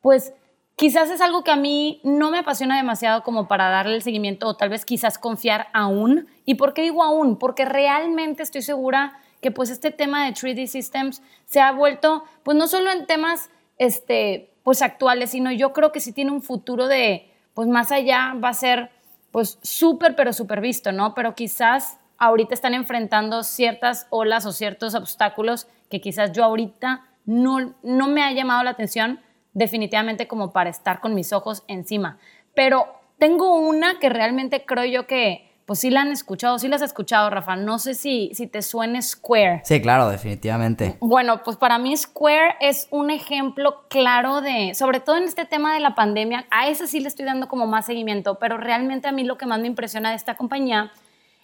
pues 0.00 0.32
quizás 0.76 1.10
es 1.10 1.20
algo 1.20 1.44
que 1.44 1.50
a 1.50 1.56
mí 1.56 2.00
no 2.04 2.30
me 2.30 2.38
apasiona 2.38 2.76
demasiado 2.76 3.22
como 3.22 3.48
para 3.48 3.68
darle 3.68 3.96
el 3.96 4.02
seguimiento 4.02 4.46
o 4.46 4.56
tal 4.56 4.68
vez 4.68 4.84
quizás 4.84 5.18
confiar 5.18 5.68
aún. 5.72 6.28
¿Y 6.44 6.54
por 6.54 6.72
qué 6.72 6.82
digo 6.82 7.02
aún? 7.02 7.36
Porque 7.38 7.64
realmente 7.64 8.42
estoy 8.42 8.62
segura 8.62 9.18
que 9.40 9.50
pues 9.50 9.70
este 9.70 9.90
tema 9.90 10.24
de 10.24 10.32
3D 10.32 10.66
Systems 10.66 11.22
se 11.46 11.60
ha 11.60 11.72
vuelto, 11.72 12.24
pues 12.42 12.56
no 12.56 12.66
solo 12.66 12.90
en 12.90 13.06
temas 13.06 13.50
este, 13.78 14.52
pues 14.62 14.82
actuales, 14.82 15.30
sino 15.30 15.52
yo 15.52 15.72
creo 15.72 15.92
que 15.92 16.00
sí 16.00 16.12
tiene 16.12 16.30
un 16.30 16.42
futuro 16.42 16.88
de, 16.88 17.30
pues 17.54 17.68
más 17.68 17.92
allá 17.92 18.34
va 18.42 18.50
a 18.50 18.54
ser 18.54 18.90
pues 19.30 19.58
súper, 19.62 20.16
pero 20.16 20.32
súper 20.32 20.60
visto, 20.60 20.92
¿no? 20.92 21.14
Pero 21.14 21.34
quizás 21.34 21.98
ahorita 22.18 22.54
están 22.54 22.74
enfrentando 22.74 23.42
ciertas 23.42 24.06
olas 24.10 24.44
o 24.44 24.52
ciertos 24.52 24.94
obstáculos 24.94 25.68
que 25.88 26.00
quizás 26.00 26.32
yo 26.32 26.44
ahorita 26.44 27.06
no, 27.24 27.74
no 27.82 28.08
me 28.08 28.22
ha 28.22 28.32
llamado 28.32 28.62
la 28.62 28.70
atención 28.70 29.20
definitivamente 29.52 30.28
como 30.28 30.52
para 30.52 30.70
estar 30.70 31.00
con 31.00 31.14
mis 31.14 31.32
ojos 31.32 31.64
encima. 31.68 32.18
Pero 32.54 32.86
tengo 33.18 33.56
una 33.56 33.98
que 33.98 34.08
realmente 34.08 34.64
creo 34.64 34.84
yo 34.84 35.06
que, 35.06 35.44
pues 35.66 35.80
sí 35.80 35.90
la 35.90 36.00
han 36.00 36.12
escuchado, 36.12 36.58
sí 36.58 36.68
la 36.68 36.76
has 36.76 36.82
escuchado, 36.82 37.28
Rafa. 37.28 37.56
No 37.56 37.78
sé 37.78 37.94
si, 37.94 38.30
si 38.34 38.46
te 38.46 38.62
suene 38.62 39.02
Square. 39.02 39.62
Sí, 39.64 39.82
claro, 39.82 40.08
definitivamente. 40.08 40.96
Bueno, 41.00 41.42
pues 41.42 41.56
para 41.56 41.78
mí 41.78 41.96
Square 41.96 42.56
es 42.60 42.88
un 42.90 43.10
ejemplo 43.10 43.84
claro 43.88 44.40
de, 44.40 44.74
sobre 44.74 45.00
todo 45.00 45.16
en 45.16 45.24
este 45.24 45.44
tema 45.44 45.74
de 45.74 45.80
la 45.80 45.94
pandemia, 45.94 46.46
a 46.50 46.68
esa 46.68 46.86
sí 46.86 47.00
le 47.00 47.08
estoy 47.08 47.26
dando 47.26 47.48
como 47.48 47.66
más 47.66 47.86
seguimiento, 47.86 48.38
pero 48.38 48.56
realmente 48.56 49.08
a 49.08 49.12
mí 49.12 49.24
lo 49.24 49.36
que 49.36 49.46
más 49.46 49.60
me 49.60 49.66
impresiona 49.66 50.10
de 50.10 50.16
esta 50.16 50.36
compañía 50.36 50.90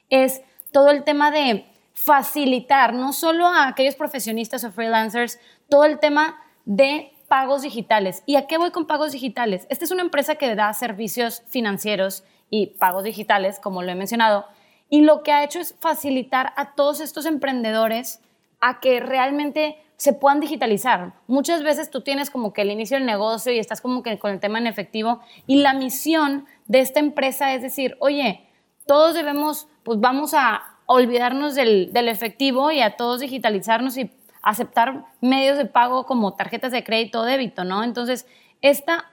es 0.09 0.43
todo 0.75 0.91
el 0.91 1.05
tema 1.05 1.31
de 1.31 1.67
facilitar, 1.93 2.95
no 2.95 3.13
solo 3.13 3.47
a 3.47 3.69
aquellos 3.69 3.95
profesionistas 3.95 4.65
o 4.65 4.73
freelancers, 4.73 5.39
todo 5.69 5.85
el 5.85 6.01
tema 6.01 6.43
de 6.65 7.13
pagos 7.29 7.63
digitales. 7.63 8.25
¿Y 8.27 8.35
a 8.35 8.49
qué 8.49 8.59
voy 8.59 8.73
con 8.73 8.89
pagos 8.89 9.13
digitales? 9.13 9.69
Esta 9.71 9.85
es 9.85 9.93
una 9.93 10.03
empresa 10.03 10.35
que 10.35 10.53
da 10.57 10.73
servicios 10.75 11.45
financieros 11.47 12.25
y 12.51 12.67
pagos 12.79 13.05
digitales, 13.05 13.61
como 13.61 13.85
lo 13.85 13.93
he 13.93 13.95
mencionado, 13.95 14.47
y 14.91 15.03
lo 15.03 15.23
que 15.23 15.31
ha 15.31 15.45
hecho 15.45 15.61
es 15.61 15.77
facilitar 15.79 16.53
a 16.57 16.75
todos 16.75 16.99
estos 16.99 17.25
emprendedores 17.25 18.21
a 18.61 18.81
que 18.81 18.99
realmente 18.99 19.79
se 19.97 20.13
puedan 20.13 20.41
digitalizar. 20.41 21.15
Muchas 21.29 21.63
veces 21.63 21.89
tú 21.89 22.01
tienes 22.01 22.31
como 22.31 22.53
que 22.53 22.63
el 22.63 22.73
inicio 22.73 22.97
del 22.97 23.07
negocio 23.07 23.53
y 23.53 23.61
estás 23.61 23.81
como 23.81 24.03
que 24.03 24.19
con 24.19 24.33
el 24.33 24.41
tema 24.41 24.59
en 24.59 24.67
efectivo 24.67 25.21
y 25.47 25.61
la 25.61 25.73
misión 25.73 26.47
de 26.67 26.81
esta 26.81 26.99
empresa 26.99 27.55
es 27.55 27.63
decir, 27.63 27.97
oye, 28.01 28.44
todos 28.87 29.15
debemos, 29.15 29.69
pues 29.83 30.01
vamos 30.01 30.35
a 30.35 30.63
olvidarnos 30.87 31.55
del, 31.55 31.91
efectivo 31.95 32.71
y 32.71 32.81
a 32.81 32.97
todos 32.97 33.21
digitalizarnos 33.21 33.97
y 33.97 34.11
aceptar 34.43 35.07
medios 35.21 35.57
de 35.57 35.65
pago 35.65 36.05
como 36.05 36.35
tarjetas 36.35 36.73
de 36.73 36.85
crédito 36.85 37.21
o 37.21 37.25
débito, 37.25 37.65
¿no? 37.65 37.83
Entonces, 37.83 38.27
esta 38.61 39.11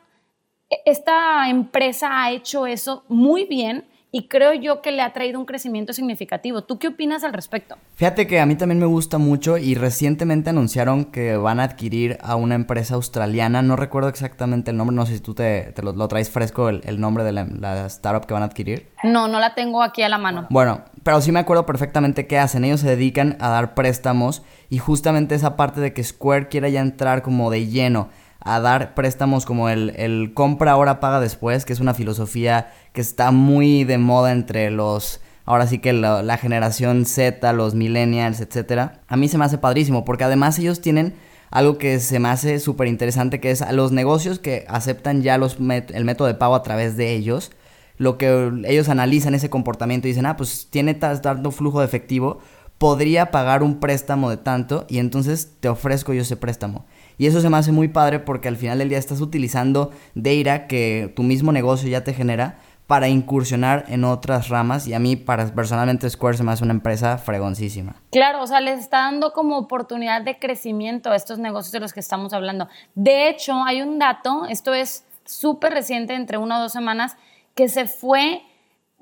esta 0.86 1.50
empresa 1.50 2.24
ha 2.24 2.32
hecho 2.32 2.66
eso 2.66 3.04
muy 3.10 3.44
bien 3.46 3.86
y 4.12 4.28
creo 4.28 4.54
yo 4.54 4.82
que 4.82 4.92
le 4.92 5.02
ha 5.02 5.14
traído 5.14 5.40
un 5.40 5.46
crecimiento 5.46 5.94
significativo. 5.94 6.64
¿Tú 6.64 6.80
qué 6.80 6.90
opinas 6.90 7.24
al 7.24 7.32
respecto? 7.32 7.78
Fíjate 7.96 8.28
que 8.28 8.40
a 8.40 8.46
mí 8.46 8.56
también 8.56 8.80
me 8.80 8.86
gusta 8.86 9.18
mucho 9.18 9.58
y 9.58 9.76
recientemente 9.76 10.50
anunciaron 10.50 11.06
que 11.06 11.38
van 11.38 11.60
a 11.60 11.64
adquirir 11.64 12.18
a 12.22 12.36
una 12.36 12.56
empresa 12.56 12.96
australiana, 12.96 13.62
no 13.62 13.76
recuerdo 13.78 14.10
exactamente 14.10 14.72
el 14.72 14.78
nombre, 14.78 14.96
no 14.96 15.06
sé 15.06 15.16
si 15.16 15.22
tú 15.22 15.34
te, 15.34 15.74
lo, 15.82 16.08
traes 16.08 16.30
fresco 16.30 16.70
el, 16.70 17.00
nombre 17.00 17.24
de 17.24 17.32
la, 17.32 17.86
startup 17.86 18.26
que 18.26 18.34
van 18.34 18.44
a 18.44 18.48
adquirir. 18.48 18.90
No, 19.04 19.28
no 19.28 19.40
la 19.40 19.56
tengo 19.56 19.82
aquí 19.82 20.04
a 20.04 20.10
la 20.10 20.18
mano. 20.18 20.48
Bueno, 20.50 20.84
pero 21.04 21.22
sí 21.22 21.32
me 21.32 21.40
acuerdo 21.40 21.66
perfectamente 21.66 22.28
qué 22.28 22.38
hacen. 22.38 22.66
Ellos 22.66 22.82
se 22.82 22.90
dedican 22.90 23.38
a 23.40 23.50
dar 23.50 23.74
préstamos 23.74 24.44
y 24.70 24.78
justamente 24.78 25.36
esa 25.36 25.56
parte 25.56 25.80
de 25.80 25.94
que 25.94 26.04
Square 26.04 26.50
quiera 26.50 26.70
ya 26.70 26.82
entrar 26.82 27.22
como 27.22 27.50
de 27.50 27.68
lleno 27.68 28.10
a 28.42 28.60
dar 28.60 28.94
préstamos 28.96 29.46
como 29.46 29.70
el, 29.70 29.92
el 29.98 30.34
compra 30.34 30.72
ahora 30.72 31.00
paga 31.00 31.20
después, 31.20 31.66
que 31.66 31.74
es 31.74 31.80
una 31.80 31.94
filosofía 31.94 32.74
que 32.94 33.02
está 33.02 33.32
muy 33.32 33.84
de 33.84 33.98
moda 33.98 34.32
entre 34.32 34.72
los 34.72 35.22
ahora 35.46 35.68
sí 35.68 35.80
que 35.80 35.94
la, 35.94 36.38
generación 36.38 37.06
Z, 37.06 37.52
los 37.54 37.76
millennials, 37.76 38.40
etcétera. 38.42 39.02
A 39.08 39.18
mí 39.18 39.28
se 39.28 39.38
me 39.38 39.46
hace 39.46 39.58
padrísimo 39.58 40.06
porque 40.06 40.24
además 40.24 40.58
ellos 40.60 40.82
tienen 40.82 41.14
algo 41.50 41.78
que 41.78 42.00
se 42.00 42.20
me 42.20 42.30
hace 42.30 42.60
súper 42.60 42.88
interesante 42.88 43.42
que 43.42 43.52
es 43.52 43.62
a 43.62 43.74
los 43.74 43.92
negocios 43.92 44.40
que 44.40 44.66
aceptan 44.70 45.22
ya 45.22 45.38
los 45.38 45.58
el 45.60 46.06
método 46.06 46.28
de 46.28 46.36
pago 46.36 46.56
a 46.56 46.64
través 46.64 46.96
de 46.98 47.14
ellos. 47.14 47.52
Lo 47.98 48.18
que 48.18 48.52
ellos 48.66 48.90
analizan 48.90 49.36
ese 49.36 49.50
comportamiento 49.50 50.08
y 50.08 50.12
dicen, 50.12 50.26
ah, 50.26 50.38
pues 50.38 50.68
tiene 50.72 50.94
tanto 50.96 51.52
flujo 51.52 51.82
de 51.82 51.86
efectivo, 51.86 52.40
podría 52.82 53.30
pagar 53.30 53.62
un 53.62 53.80
préstamo 53.80 54.32
de 54.32 54.38
tanto 54.38 54.88
y 54.90 54.98
entonces 54.98 55.56
te 55.60 55.70
ofrezco 55.70 56.14
yo 56.14 56.24
ese 56.24 56.36
préstamo. 56.36 56.84
Y 57.20 57.28
eso 57.28 57.40
se 57.40 57.48
me 57.48 57.58
hace 57.58 57.72
muy 57.72 57.90
padre 57.90 58.18
porque 58.18 58.48
al 58.48 58.58
final 58.58 58.80
del 58.80 58.90
día 58.90 58.98
estás 58.98 59.22
utilizando 59.22 59.92
data 60.16 60.66
que 60.66 61.14
tu 61.16 61.22
mismo 61.22 61.52
negocio 61.52 61.88
ya 61.88 62.04
te 62.04 62.16
genera 62.16 62.58
para 62.88 63.08
incursionar 63.08 63.86
en 63.88 64.04
otras 64.04 64.50
ramas 64.50 64.88
y 64.88 64.96
a 64.96 65.00
mí 65.00 65.16
para 65.16 65.46
personalmente 65.54 66.10
Square 66.10 66.38
se 66.38 66.44
me 66.44 66.54
hace 66.54 66.64
una 66.64 66.74
empresa 66.74 67.20
fregoncísima. 67.20 67.98
Claro, 68.12 68.42
o 68.42 68.48
sea, 68.48 68.62
les 68.62 68.80
está 68.80 69.02
dando 69.02 69.32
como 69.32 69.60
oportunidad 69.60 70.24
de 70.24 70.40
crecimiento 70.40 71.12
a 71.12 71.16
estos 71.16 71.38
negocios 71.38 71.74
de 71.74 71.82
los 71.82 71.94
que 71.94 72.00
estamos 72.00 72.34
hablando. 72.34 72.68
De 72.96 73.30
hecho, 73.30 73.64
hay 73.64 73.84
un 73.84 74.00
dato, 74.00 74.48
esto 74.50 74.74
es 74.74 75.06
súper 75.24 75.74
reciente, 75.74 76.16
entre 76.16 76.40
una 76.40 76.58
o 76.58 76.62
dos 76.64 76.72
semanas, 76.72 77.16
que 77.54 77.70
se 77.70 77.86
fue, 77.86 78.42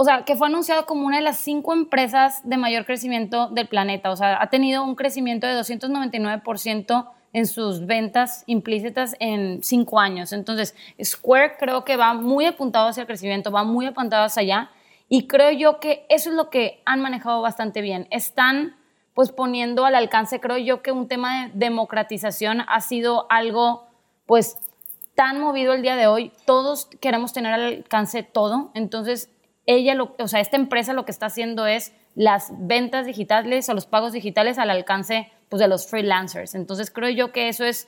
o 0.02 0.06
sea, 0.06 0.24
que 0.24 0.38
fue 0.38 0.48
anunciado 0.48 0.86
como 0.86 1.06
una 1.06 1.18
de 1.18 1.24
las 1.24 1.40
cinco 1.40 1.74
empresas 1.74 2.40
de 2.48 2.56
mayor 2.56 2.86
crecimiento 2.86 3.50
del 3.50 3.68
planeta. 3.68 4.12
O 4.12 4.16
sea, 4.16 4.42
ha 4.42 4.50
tenido 4.50 4.82
un 4.82 4.96
crecimiento 4.96 5.46
de 5.46 5.60
299% 5.60 7.10
en 7.34 7.46
sus 7.46 7.86
ventas 7.86 8.46
implícitas 8.46 9.18
en 9.20 9.62
cinco 9.62 10.00
años. 10.00 10.32
Entonces, 10.32 10.74
Square 11.04 11.58
creo 11.60 11.84
que 11.84 11.98
va 11.98 12.14
muy 12.14 12.46
apuntado 12.46 12.88
hacia 12.88 13.02
el 13.02 13.08
crecimiento, 13.08 13.52
va 13.52 13.66
muy 13.66 13.88
apuntado 13.88 14.24
hacia 14.24 14.42
allá 14.42 14.72
y 15.10 15.28
creo 15.28 15.52
yo 15.52 15.82
que 15.82 16.06
eso 16.08 16.30
es 16.30 16.36
lo 16.38 16.50
que 16.50 16.82
han 16.86 17.02
manejado 17.02 17.42
bastante 17.42 17.82
bien. 17.82 18.08
Están 18.10 18.78
pues 19.14 19.34
poniendo 19.34 19.84
al 19.84 19.96
alcance, 19.96 20.40
creo 20.40 20.58
yo 20.58 20.82
que 20.82 20.94
un 20.94 21.10
tema 21.10 21.48
de 21.48 21.52
democratización 21.56 22.62
ha 22.70 22.80
sido 22.80 23.30
algo 23.30 23.90
pues 24.26 24.60
tan 25.14 25.42
movido 25.42 25.74
el 25.74 25.82
día 25.82 25.98
de 25.98 26.08
hoy. 26.08 26.32
Todos 26.46 26.86
queremos 27.02 27.34
tener 27.34 27.52
al 27.54 27.66
alcance 27.66 28.24
todo. 28.24 28.72
Entonces, 28.76 29.30
ella, 29.70 29.94
lo, 29.94 30.16
o 30.18 30.28
sea, 30.28 30.40
esta 30.40 30.58
empresa 30.58 30.94
lo 30.94 31.06
que 31.06 31.12
está 31.12 31.28
haciendo 31.28 31.68
es 31.68 31.94
las 32.16 32.52
ventas 32.58 33.06
digitales 33.06 33.70
o 33.70 33.76
los 33.76 33.86
pagos 33.86 34.14
digitales 34.14 34.58
al 34.58 34.72
alcance 34.72 35.32
pues, 35.48 35.60
de 35.60 35.68
los 35.68 35.88
freelancers. 35.88 36.56
Entonces 36.56 36.90
creo 36.90 37.10
yo 37.12 37.32
que 37.32 37.50
eso 37.50 37.64
es 37.64 37.88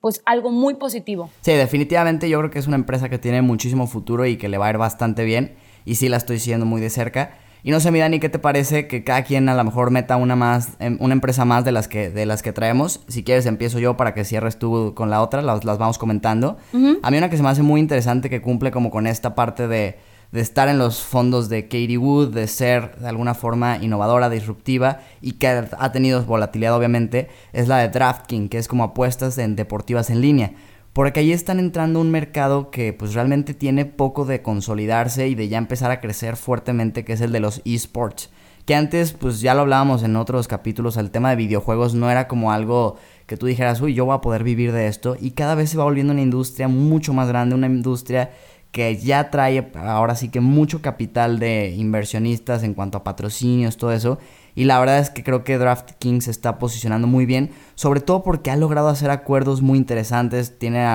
pues 0.00 0.22
algo 0.24 0.52
muy 0.52 0.74
positivo. 0.74 1.28
Sí, 1.40 1.52
definitivamente 1.52 2.28
yo 2.28 2.38
creo 2.38 2.50
que 2.52 2.60
es 2.60 2.68
una 2.68 2.76
empresa 2.76 3.08
que 3.08 3.18
tiene 3.18 3.42
muchísimo 3.42 3.88
futuro 3.88 4.24
y 4.24 4.36
que 4.36 4.48
le 4.48 4.56
va 4.56 4.68
a 4.68 4.70
ir 4.70 4.78
bastante 4.78 5.24
bien 5.24 5.56
y 5.84 5.96
sí 5.96 6.08
la 6.08 6.16
estoy 6.16 6.38
siguiendo 6.38 6.64
muy 6.64 6.80
de 6.80 6.90
cerca. 6.90 7.38
Y 7.64 7.72
no 7.72 7.80
sé, 7.80 7.90
mi 7.90 7.98
Dani, 7.98 8.20
¿qué 8.20 8.28
te 8.28 8.38
parece 8.38 8.86
que 8.86 9.02
cada 9.02 9.24
quien 9.24 9.48
a 9.48 9.54
lo 9.56 9.64
mejor 9.64 9.90
meta 9.90 10.16
una 10.16 10.36
más, 10.36 10.76
em, 10.78 10.96
una 11.00 11.14
empresa 11.14 11.44
más 11.44 11.64
de 11.64 11.72
las 11.72 11.88
que, 11.88 12.08
de 12.08 12.24
las 12.24 12.44
que 12.44 12.52
traemos? 12.52 13.00
Si 13.08 13.24
quieres 13.24 13.46
empiezo 13.46 13.80
yo 13.80 13.96
para 13.96 14.14
que 14.14 14.24
cierres 14.24 14.60
tú 14.60 14.92
con 14.94 15.10
la 15.10 15.20
otra, 15.20 15.42
las, 15.42 15.64
las 15.64 15.76
vamos 15.76 15.98
comentando. 15.98 16.56
A 17.02 17.10
mí 17.10 17.18
una 17.18 17.28
que 17.28 17.36
se 17.36 17.42
me 17.42 17.48
hace 17.48 17.62
muy 17.62 17.80
interesante 17.80 18.30
que 18.30 18.40
cumple 18.40 18.70
como 18.70 18.92
con 18.92 19.08
esta 19.08 19.34
parte 19.34 19.66
de 19.66 19.98
de 20.32 20.40
estar 20.40 20.68
en 20.68 20.78
los 20.78 21.02
fondos 21.02 21.48
de 21.48 21.64
Katie 21.64 21.98
Wood, 21.98 22.34
de 22.34 22.46
ser 22.46 22.96
de 22.96 23.08
alguna 23.08 23.34
forma 23.34 23.78
innovadora, 23.78 24.28
disruptiva 24.28 25.00
y 25.20 25.32
que 25.32 25.48
ha 25.48 25.92
tenido 25.92 26.24
volatilidad 26.24 26.74
obviamente, 26.74 27.28
es 27.52 27.68
la 27.68 27.78
de 27.78 27.88
DraftKings, 27.88 28.50
que 28.50 28.58
es 28.58 28.68
como 28.68 28.84
apuestas 28.84 29.38
en 29.38 29.56
deportivas 29.56 30.10
en 30.10 30.20
línea. 30.20 30.52
Porque 30.92 31.20
ahí 31.20 31.32
están 31.32 31.58
entrando 31.58 32.00
un 32.00 32.10
mercado 32.10 32.70
que 32.70 32.94
pues 32.94 33.12
realmente 33.12 33.52
tiene 33.52 33.84
poco 33.84 34.24
de 34.24 34.40
consolidarse 34.40 35.28
y 35.28 35.34
de 35.34 35.48
ya 35.48 35.58
empezar 35.58 35.90
a 35.90 36.00
crecer 36.00 36.36
fuertemente, 36.36 37.04
que 37.04 37.12
es 37.12 37.20
el 37.20 37.32
de 37.32 37.40
los 37.40 37.60
esports. 37.66 38.30
Que 38.64 38.74
antes, 38.74 39.12
pues 39.12 39.40
ya 39.42 39.54
lo 39.54 39.60
hablábamos 39.60 40.02
en 40.02 40.16
otros 40.16 40.48
capítulos, 40.48 40.96
el 40.96 41.10
tema 41.10 41.30
de 41.30 41.36
videojuegos 41.36 41.94
no 41.94 42.10
era 42.10 42.26
como 42.26 42.50
algo 42.50 42.96
que 43.26 43.36
tú 43.36 43.46
dijeras, 43.46 43.80
uy, 43.80 43.92
yo 43.92 44.06
voy 44.06 44.16
a 44.16 44.22
poder 44.22 44.42
vivir 44.42 44.72
de 44.72 44.88
esto. 44.88 45.16
Y 45.20 45.32
cada 45.32 45.54
vez 45.54 45.70
se 45.70 45.76
va 45.76 45.84
volviendo 45.84 46.14
una 46.14 46.22
industria 46.22 46.66
mucho 46.66 47.12
más 47.12 47.28
grande, 47.28 47.54
una 47.54 47.66
industria 47.66 48.30
que 48.70 48.96
ya 48.96 49.30
trae 49.30 49.72
ahora 49.74 50.16
sí 50.16 50.28
que 50.28 50.40
mucho 50.40 50.82
capital 50.82 51.38
de 51.38 51.74
inversionistas 51.76 52.62
en 52.62 52.74
cuanto 52.74 52.98
a 52.98 53.04
patrocinios, 53.04 53.76
todo 53.76 53.92
eso. 53.92 54.18
Y 54.54 54.64
la 54.64 54.78
verdad 54.80 54.98
es 54.98 55.10
que 55.10 55.22
creo 55.22 55.44
que 55.44 55.58
DraftKings 55.58 56.28
está 56.28 56.58
posicionando 56.58 57.06
muy 57.06 57.26
bien, 57.26 57.50
sobre 57.74 58.00
todo 58.00 58.22
porque 58.22 58.50
ha 58.50 58.56
logrado 58.56 58.88
hacer 58.88 59.10
acuerdos 59.10 59.60
muy 59.60 59.76
interesantes. 59.76 60.58
Tiene 60.58 60.86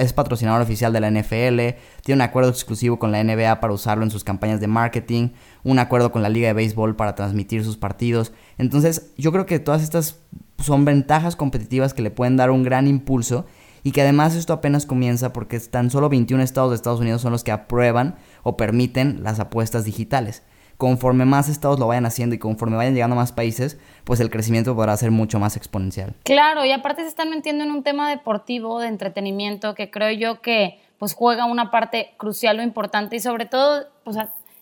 es 0.00 0.12
patrocinador 0.14 0.62
oficial 0.62 0.94
de 0.94 1.00
la 1.00 1.10
NFL, 1.10 1.78
tiene 2.02 2.16
un 2.16 2.20
acuerdo 2.22 2.48
exclusivo 2.48 2.98
con 2.98 3.12
la 3.12 3.22
NBA 3.22 3.60
para 3.60 3.74
usarlo 3.74 4.02
en 4.02 4.10
sus 4.10 4.24
campañas 4.24 4.60
de 4.60 4.66
marketing, 4.66 5.28
un 5.62 5.78
acuerdo 5.78 6.10
con 6.10 6.22
la 6.22 6.30
Liga 6.30 6.48
de 6.48 6.54
Béisbol 6.54 6.96
para 6.96 7.14
transmitir 7.14 7.64
sus 7.64 7.76
partidos. 7.76 8.32
Entonces, 8.56 9.12
yo 9.18 9.30
creo 9.30 9.44
que 9.44 9.58
todas 9.58 9.82
estas 9.82 10.18
son 10.58 10.86
ventajas 10.86 11.36
competitivas 11.36 11.92
que 11.92 12.02
le 12.02 12.10
pueden 12.10 12.38
dar 12.38 12.50
un 12.50 12.62
gran 12.62 12.86
impulso 12.86 13.44
y 13.82 13.92
que 13.92 14.02
además 14.02 14.34
esto 14.34 14.52
apenas 14.52 14.86
comienza 14.86 15.32
porque 15.32 15.58
tan 15.60 15.90
solo 15.90 16.08
21 16.08 16.42
estados 16.42 16.70
de 16.70 16.76
Estados 16.76 17.00
Unidos 17.00 17.22
son 17.22 17.32
los 17.32 17.44
que 17.44 17.52
aprueban 17.52 18.16
o 18.42 18.56
permiten 18.56 19.22
las 19.22 19.40
apuestas 19.40 19.84
digitales. 19.84 20.44
Conforme 20.76 21.24
más 21.24 21.48
estados 21.48 21.78
lo 21.78 21.86
vayan 21.86 22.06
haciendo 22.06 22.34
y 22.34 22.38
conforme 22.38 22.76
vayan 22.76 22.94
llegando 22.94 23.14
más 23.14 23.30
países, 23.30 23.78
pues 24.04 24.18
el 24.20 24.30
crecimiento 24.30 24.74
podrá 24.74 24.96
ser 24.96 25.10
mucho 25.10 25.38
más 25.38 25.56
exponencial. 25.56 26.14
Claro, 26.24 26.64
y 26.64 26.72
aparte 26.72 27.02
se 27.02 27.08
están 27.08 27.30
metiendo 27.30 27.62
en 27.62 27.70
un 27.70 27.82
tema 27.82 28.10
deportivo, 28.10 28.80
de 28.80 28.88
entretenimiento, 28.88 29.74
que 29.74 29.90
creo 29.90 30.10
yo 30.10 30.40
que 30.40 30.80
pues 30.98 31.14
juega 31.14 31.46
una 31.46 31.70
parte 31.70 32.14
crucial 32.16 32.58
o 32.58 32.62
importante 32.62 33.16
y 33.16 33.20
sobre 33.20 33.46
todo, 33.46 33.86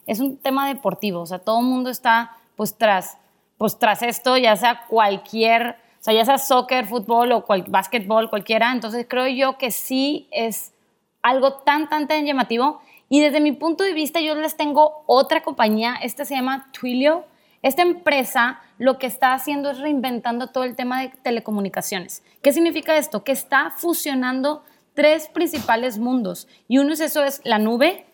es 0.06 0.20
un 0.20 0.36
tema 0.38 0.68
deportivo, 0.68 1.20
o 1.20 1.26
sea, 1.26 1.38
todo 1.38 1.60
el 1.60 1.66
mundo 1.66 1.90
está 1.90 2.36
pues 2.56 2.76
tras, 2.76 3.16
pues 3.56 3.78
tras 3.78 4.02
esto, 4.02 4.36
ya 4.36 4.56
sea 4.56 4.86
cualquier 4.88 5.76
o 6.00 6.02
sea, 6.02 6.14
ya 6.14 6.24
sea 6.24 6.38
soccer, 6.38 6.86
fútbol 6.86 7.30
o 7.32 7.44
cual, 7.44 7.64
básquetbol, 7.68 8.30
cualquiera. 8.30 8.72
Entonces 8.72 9.04
creo 9.06 9.28
yo 9.28 9.58
que 9.58 9.70
sí 9.70 10.28
es 10.30 10.72
algo 11.22 11.54
tan, 11.54 11.90
tan, 11.90 12.08
tan 12.08 12.24
llamativo. 12.24 12.80
Y 13.10 13.20
desde 13.20 13.40
mi 13.40 13.52
punto 13.52 13.84
de 13.84 13.92
vista, 13.92 14.18
yo 14.20 14.34
les 14.34 14.56
tengo 14.56 15.02
otra 15.06 15.42
compañía. 15.42 15.96
Esta 16.02 16.24
se 16.24 16.34
llama 16.34 16.70
Twilio. 16.72 17.26
Esta 17.60 17.82
empresa 17.82 18.62
lo 18.78 18.98
que 18.98 19.06
está 19.06 19.34
haciendo 19.34 19.70
es 19.70 19.78
reinventando 19.78 20.46
todo 20.46 20.64
el 20.64 20.74
tema 20.74 21.02
de 21.02 21.10
telecomunicaciones. 21.22 22.22
¿Qué 22.40 22.54
significa 22.54 22.96
esto? 22.96 23.22
Que 23.22 23.32
está 23.32 23.70
fusionando 23.76 24.64
tres 24.94 25.28
principales 25.28 25.98
mundos. 25.98 26.48
Y 26.66 26.78
uno 26.78 26.94
es 26.94 27.00
eso, 27.00 27.22
es 27.24 27.42
la 27.44 27.58
nube, 27.58 28.06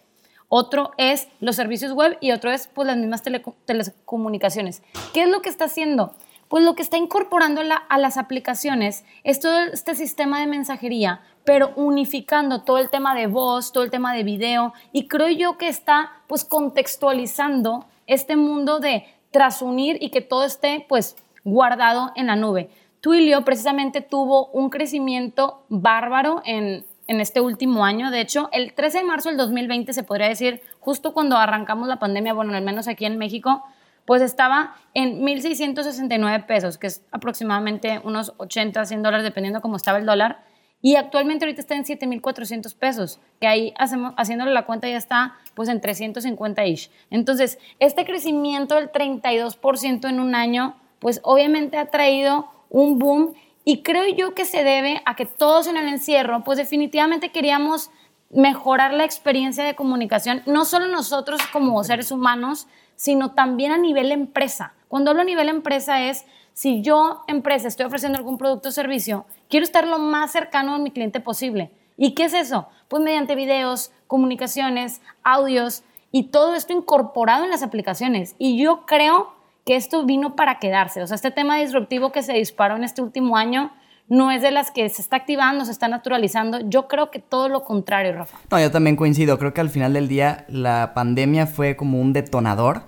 otro 0.48 0.90
es 0.98 1.28
los 1.38 1.54
servicios 1.54 1.92
web 1.92 2.18
y 2.20 2.32
otro 2.32 2.50
es 2.50 2.66
pues 2.66 2.88
las 2.88 2.96
mismas 2.96 3.22
telecomunicaciones. 3.64 4.82
¿Qué 5.14 5.22
es 5.22 5.28
lo 5.28 5.40
que 5.40 5.50
está 5.50 5.66
haciendo? 5.66 6.16
Pues 6.48 6.64
lo 6.64 6.74
que 6.74 6.82
está 6.82 6.96
incorporando 6.96 7.60
a 7.88 7.98
las 7.98 8.16
aplicaciones 8.16 9.04
es 9.24 9.40
todo 9.40 9.58
este 9.72 9.94
sistema 9.94 10.40
de 10.40 10.46
mensajería, 10.46 11.20
pero 11.44 11.72
unificando 11.76 12.62
todo 12.62 12.78
el 12.78 12.90
tema 12.90 13.14
de 13.14 13.26
voz, 13.26 13.72
todo 13.72 13.84
el 13.84 13.90
tema 13.90 14.14
de 14.14 14.22
video, 14.22 14.72
y 14.92 15.08
creo 15.08 15.28
yo 15.28 15.58
que 15.58 15.68
está 15.68 16.12
pues 16.26 16.44
contextualizando 16.44 17.86
este 18.06 18.36
mundo 18.36 18.78
de 18.78 19.04
trasunir 19.30 19.98
y 20.00 20.10
que 20.10 20.20
todo 20.20 20.44
esté 20.44 20.86
pues 20.88 21.16
guardado 21.44 22.12
en 22.14 22.26
la 22.26 22.36
nube. 22.36 22.70
Twilio 23.00 23.44
precisamente 23.44 24.00
tuvo 24.00 24.46
un 24.46 24.70
crecimiento 24.70 25.64
bárbaro 25.68 26.42
en, 26.44 26.84
en 27.06 27.20
este 27.20 27.40
último 27.40 27.84
año. 27.84 28.10
De 28.10 28.20
hecho, 28.20 28.48
el 28.52 28.72
13 28.72 28.98
de 28.98 29.04
marzo 29.04 29.28
del 29.28 29.38
2020 29.38 29.92
se 29.92 30.02
podría 30.02 30.28
decir, 30.28 30.60
justo 30.80 31.12
cuando 31.12 31.36
arrancamos 31.36 31.88
la 31.88 31.98
pandemia, 31.98 32.32
bueno, 32.34 32.54
al 32.54 32.64
menos 32.64 32.88
aquí 32.88 33.04
en 33.04 33.18
México, 33.18 33.62
pues 34.06 34.22
estaba 34.22 34.76
en 34.94 35.20
1.669 35.22 36.46
pesos, 36.46 36.78
que 36.78 36.86
es 36.86 37.04
aproximadamente 37.10 38.00
unos 38.04 38.32
80, 38.38 38.84
100 38.84 39.02
dólares, 39.02 39.24
dependiendo 39.24 39.60
cómo 39.60 39.76
estaba 39.76 39.98
el 39.98 40.06
dólar. 40.06 40.44
Y 40.80 40.94
actualmente 40.94 41.44
ahorita 41.44 41.60
está 41.60 41.74
en 41.74 41.84
7.400 41.84 42.74
pesos, 42.76 43.20
que 43.40 43.46
ahí 43.46 43.74
hacemos, 43.76 44.14
haciéndole 44.16 44.52
la 44.52 44.66
cuenta 44.66 44.88
ya 44.88 44.96
está 44.96 45.34
pues 45.54 45.68
en 45.68 45.80
350-ish. 45.80 46.90
Entonces, 47.10 47.58
este 47.80 48.04
crecimiento 48.04 48.76
del 48.76 48.92
32% 48.92 50.08
en 50.08 50.20
un 50.20 50.34
año, 50.34 50.76
pues 51.00 51.20
obviamente 51.24 51.76
ha 51.76 51.86
traído 51.86 52.48
un 52.70 52.98
boom 52.98 53.34
y 53.64 53.82
creo 53.82 54.06
yo 54.14 54.34
que 54.34 54.44
se 54.44 54.62
debe 54.62 55.02
a 55.06 55.16
que 55.16 55.26
todos 55.26 55.66
en 55.66 55.76
el 55.76 55.88
encierro, 55.88 56.44
pues 56.44 56.58
definitivamente 56.58 57.32
queríamos 57.32 57.90
mejorar 58.30 58.92
la 58.92 59.04
experiencia 59.04 59.64
de 59.64 59.74
comunicación, 59.74 60.42
no 60.46 60.64
solo 60.64 60.86
nosotros 60.86 61.40
como 61.52 61.82
seres 61.84 62.10
humanos, 62.10 62.68
sino 62.96 63.32
también 63.32 63.72
a 63.72 63.78
nivel 63.78 64.10
empresa. 64.10 64.74
Cuando 64.88 65.10
hablo 65.10 65.22
a 65.22 65.26
nivel 65.26 65.48
empresa 65.48 66.02
es, 66.02 66.24
si 66.52 66.82
yo, 66.82 67.22
empresa, 67.28 67.68
estoy 67.68 67.86
ofreciendo 67.86 68.18
algún 68.18 68.38
producto 68.38 68.70
o 68.70 68.72
servicio, 68.72 69.26
quiero 69.48 69.64
estar 69.64 69.86
lo 69.86 69.98
más 69.98 70.32
cercano 70.32 70.74
a 70.74 70.78
mi 70.78 70.90
cliente 70.90 71.20
posible. 71.20 71.70
¿Y 71.96 72.12
qué 72.14 72.24
es 72.24 72.34
eso? 72.34 72.68
Pues 72.88 73.02
mediante 73.02 73.34
videos, 73.34 73.92
comunicaciones, 74.06 75.00
audios 75.22 75.82
y 76.12 76.24
todo 76.24 76.54
esto 76.54 76.72
incorporado 76.72 77.44
en 77.44 77.50
las 77.50 77.62
aplicaciones. 77.62 78.34
Y 78.38 78.58
yo 78.58 78.86
creo 78.86 79.34
que 79.64 79.76
esto 79.76 80.04
vino 80.04 80.36
para 80.36 80.58
quedarse. 80.58 81.02
O 81.02 81.06
sea, 81.06 81.16
este 81.16 81.30
tema 81.30 81.58
disruptivo 81.58 82.12
que 82.12 82.22
se 82.22 82.34
disparó 82.34 82.76
en 82.76 82.84
este 82.84 83.02
último 83.02 83.36
año 83.36 83.72
no 84.08 84.30
es 84.30 84.42
de 84.42 84.50
las 84.50 84.70
que 84.70 84.88
se 84.88 85.02
está 85.02 85.16
activando, 85.16 85.64
se 85.64 85.72
está 85.72 85.88
naturalizando. 85.88 86.60
Yo 86.68 86.88
creo 86.88 87.10
que 87.10 87.18
todo 87.18 87.48
lo 87.48 87.64
contrario, 87.64 88.12
Rafa. 88.12 88.38
No, 88.50 88.60
yo 88.60 88.70
también 88.70 88.96
coincido. 88.96 89.38
Creo 89.38 89.52
que 89.52 89.60
al 89.60 89.70
final 89.70 89.94
del 89.94 90.08
día 90.08 90.44
la 90.48 90.92
pandemia 90.94 91.46
fue 91.46 91.76
como 91.76 92.00
un 92.00 92.12
detonador, 92.12 92.82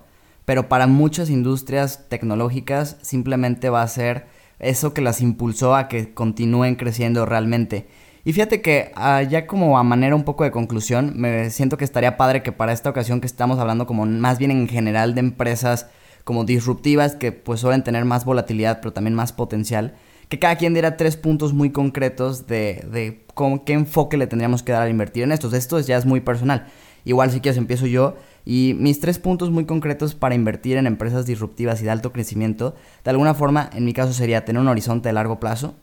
pero 0.44 0.68
para 0.68 0.86
muchas 0.86 1.30
industrias 1.30 2.08
tecnológicas 2.08 2.98
simplemente 3.02 3.70
va 3.70 3.82
a 3.82 3.88
ser 3.88 4.26
eso 4.58 4.94
que 4.94 5.00
las 5.00 5.20
impulsó 5.20 5.74
a 5.74 5.88
que 5.88 6.14
continúen 6.14 6.76
creciendo 6.76 7.26
realmente. 7.26 7.88
Y 8.24 8.32
fíjate 8.32 8.60
que 8.60 8.92
ah, 8.94 9.22
ya 9.22 9.46
como 9.46 9.78
a 9.78 9.82
manera 9.82 10.14
un 10.14 10.24
poco 10.24 10.44
de 10.44 10.50
conclusión, 10.50 11.12
me 11.16 11.50
siento 11.50 11.76
que 11.76 11.84
estaría 11.84 12.16
padre 12.16 12.42
que 12.42 12.52
para 12.52 12.72
esta 12.72 12.90
ocasión 12.90 13.20
que 13.20 13.26
estamos 13.26 13.58
hablando 13.58 13.86
como 13.86 14.04
más 14.06 14.38
bien 14.38 14.50
en 14.50 14.68
general 14.68 15.14
de 15.14 15.20
empresas 15.20 15.88
como 16.24 16.44
disruptivas 16.44 17.16
que 17.16 17.32
pues 17.32 17.60
suelen 17.60 17.84
tener 17.84 18.04
más 18.04 18.26
volatilidad 18.26 18.80
pero 18.80 18.92
también 18.92 19.14
más 19.14 19.32
potencial, 19.32 19.94
que 20.28 20.38
cada 20.38 20.56
quien 20.56 20.74
diera 20.74 20.96
tres 20.96 21.16
puntos 21.16 21.52
muy 21.52 21.70
concretos 21.70 22.46
de, 22.46 22.86
de 22.92 23.24
con 23.34 23.60
qué 23.60 23.72
enfoque 23.72 24.16
le 24.16 24.26
tendríamos 24.26 24.62
que 24.62 24.72
dar 24.72 24.82
al 24.82 24.90
invertir 24.90 25.22
en 25.22 25.32
estos. 25.32 25.52
Esto 25.52 25.80
ya 25.80 25.96
es 25.96 26.06
muy 26.06 26.20
personal. 26.20 26.66
Igual 27.04 27.30
si 27.30 27.40
quieres 27.40 27.56
empiezo 27.58 27.86
yo. 27.86 28.16
Y 28.44 28.74
mis 28.78 29.00
tres 29.00 29.18
puntos 29.18 29.50
muy 29.50 29.64
concretos 29.64 30.14
para 30.14 30.34
invertir 30.34 30.76
en 30.76 30.86
empresas 30.86 31.26
disruptivas 31.26 31.80
y 31.80 31.84
de 31.84 31.90
alto 31.90 32.12
crecimiento, 32.12 32.74
de 33.04 33.10
alguna 33.10 33.34
forma, 33.34 33.68
en 33.74 33.84
mi 33.84 33.92
caso 33.92 34.12
sería 34.12 34.44
tener 34.44 34.60
un 34.60 34.68
horizonte 34.68 35.08
de 35.08 35.12
largo 35.12 35.38
plazo. 35.38 35.74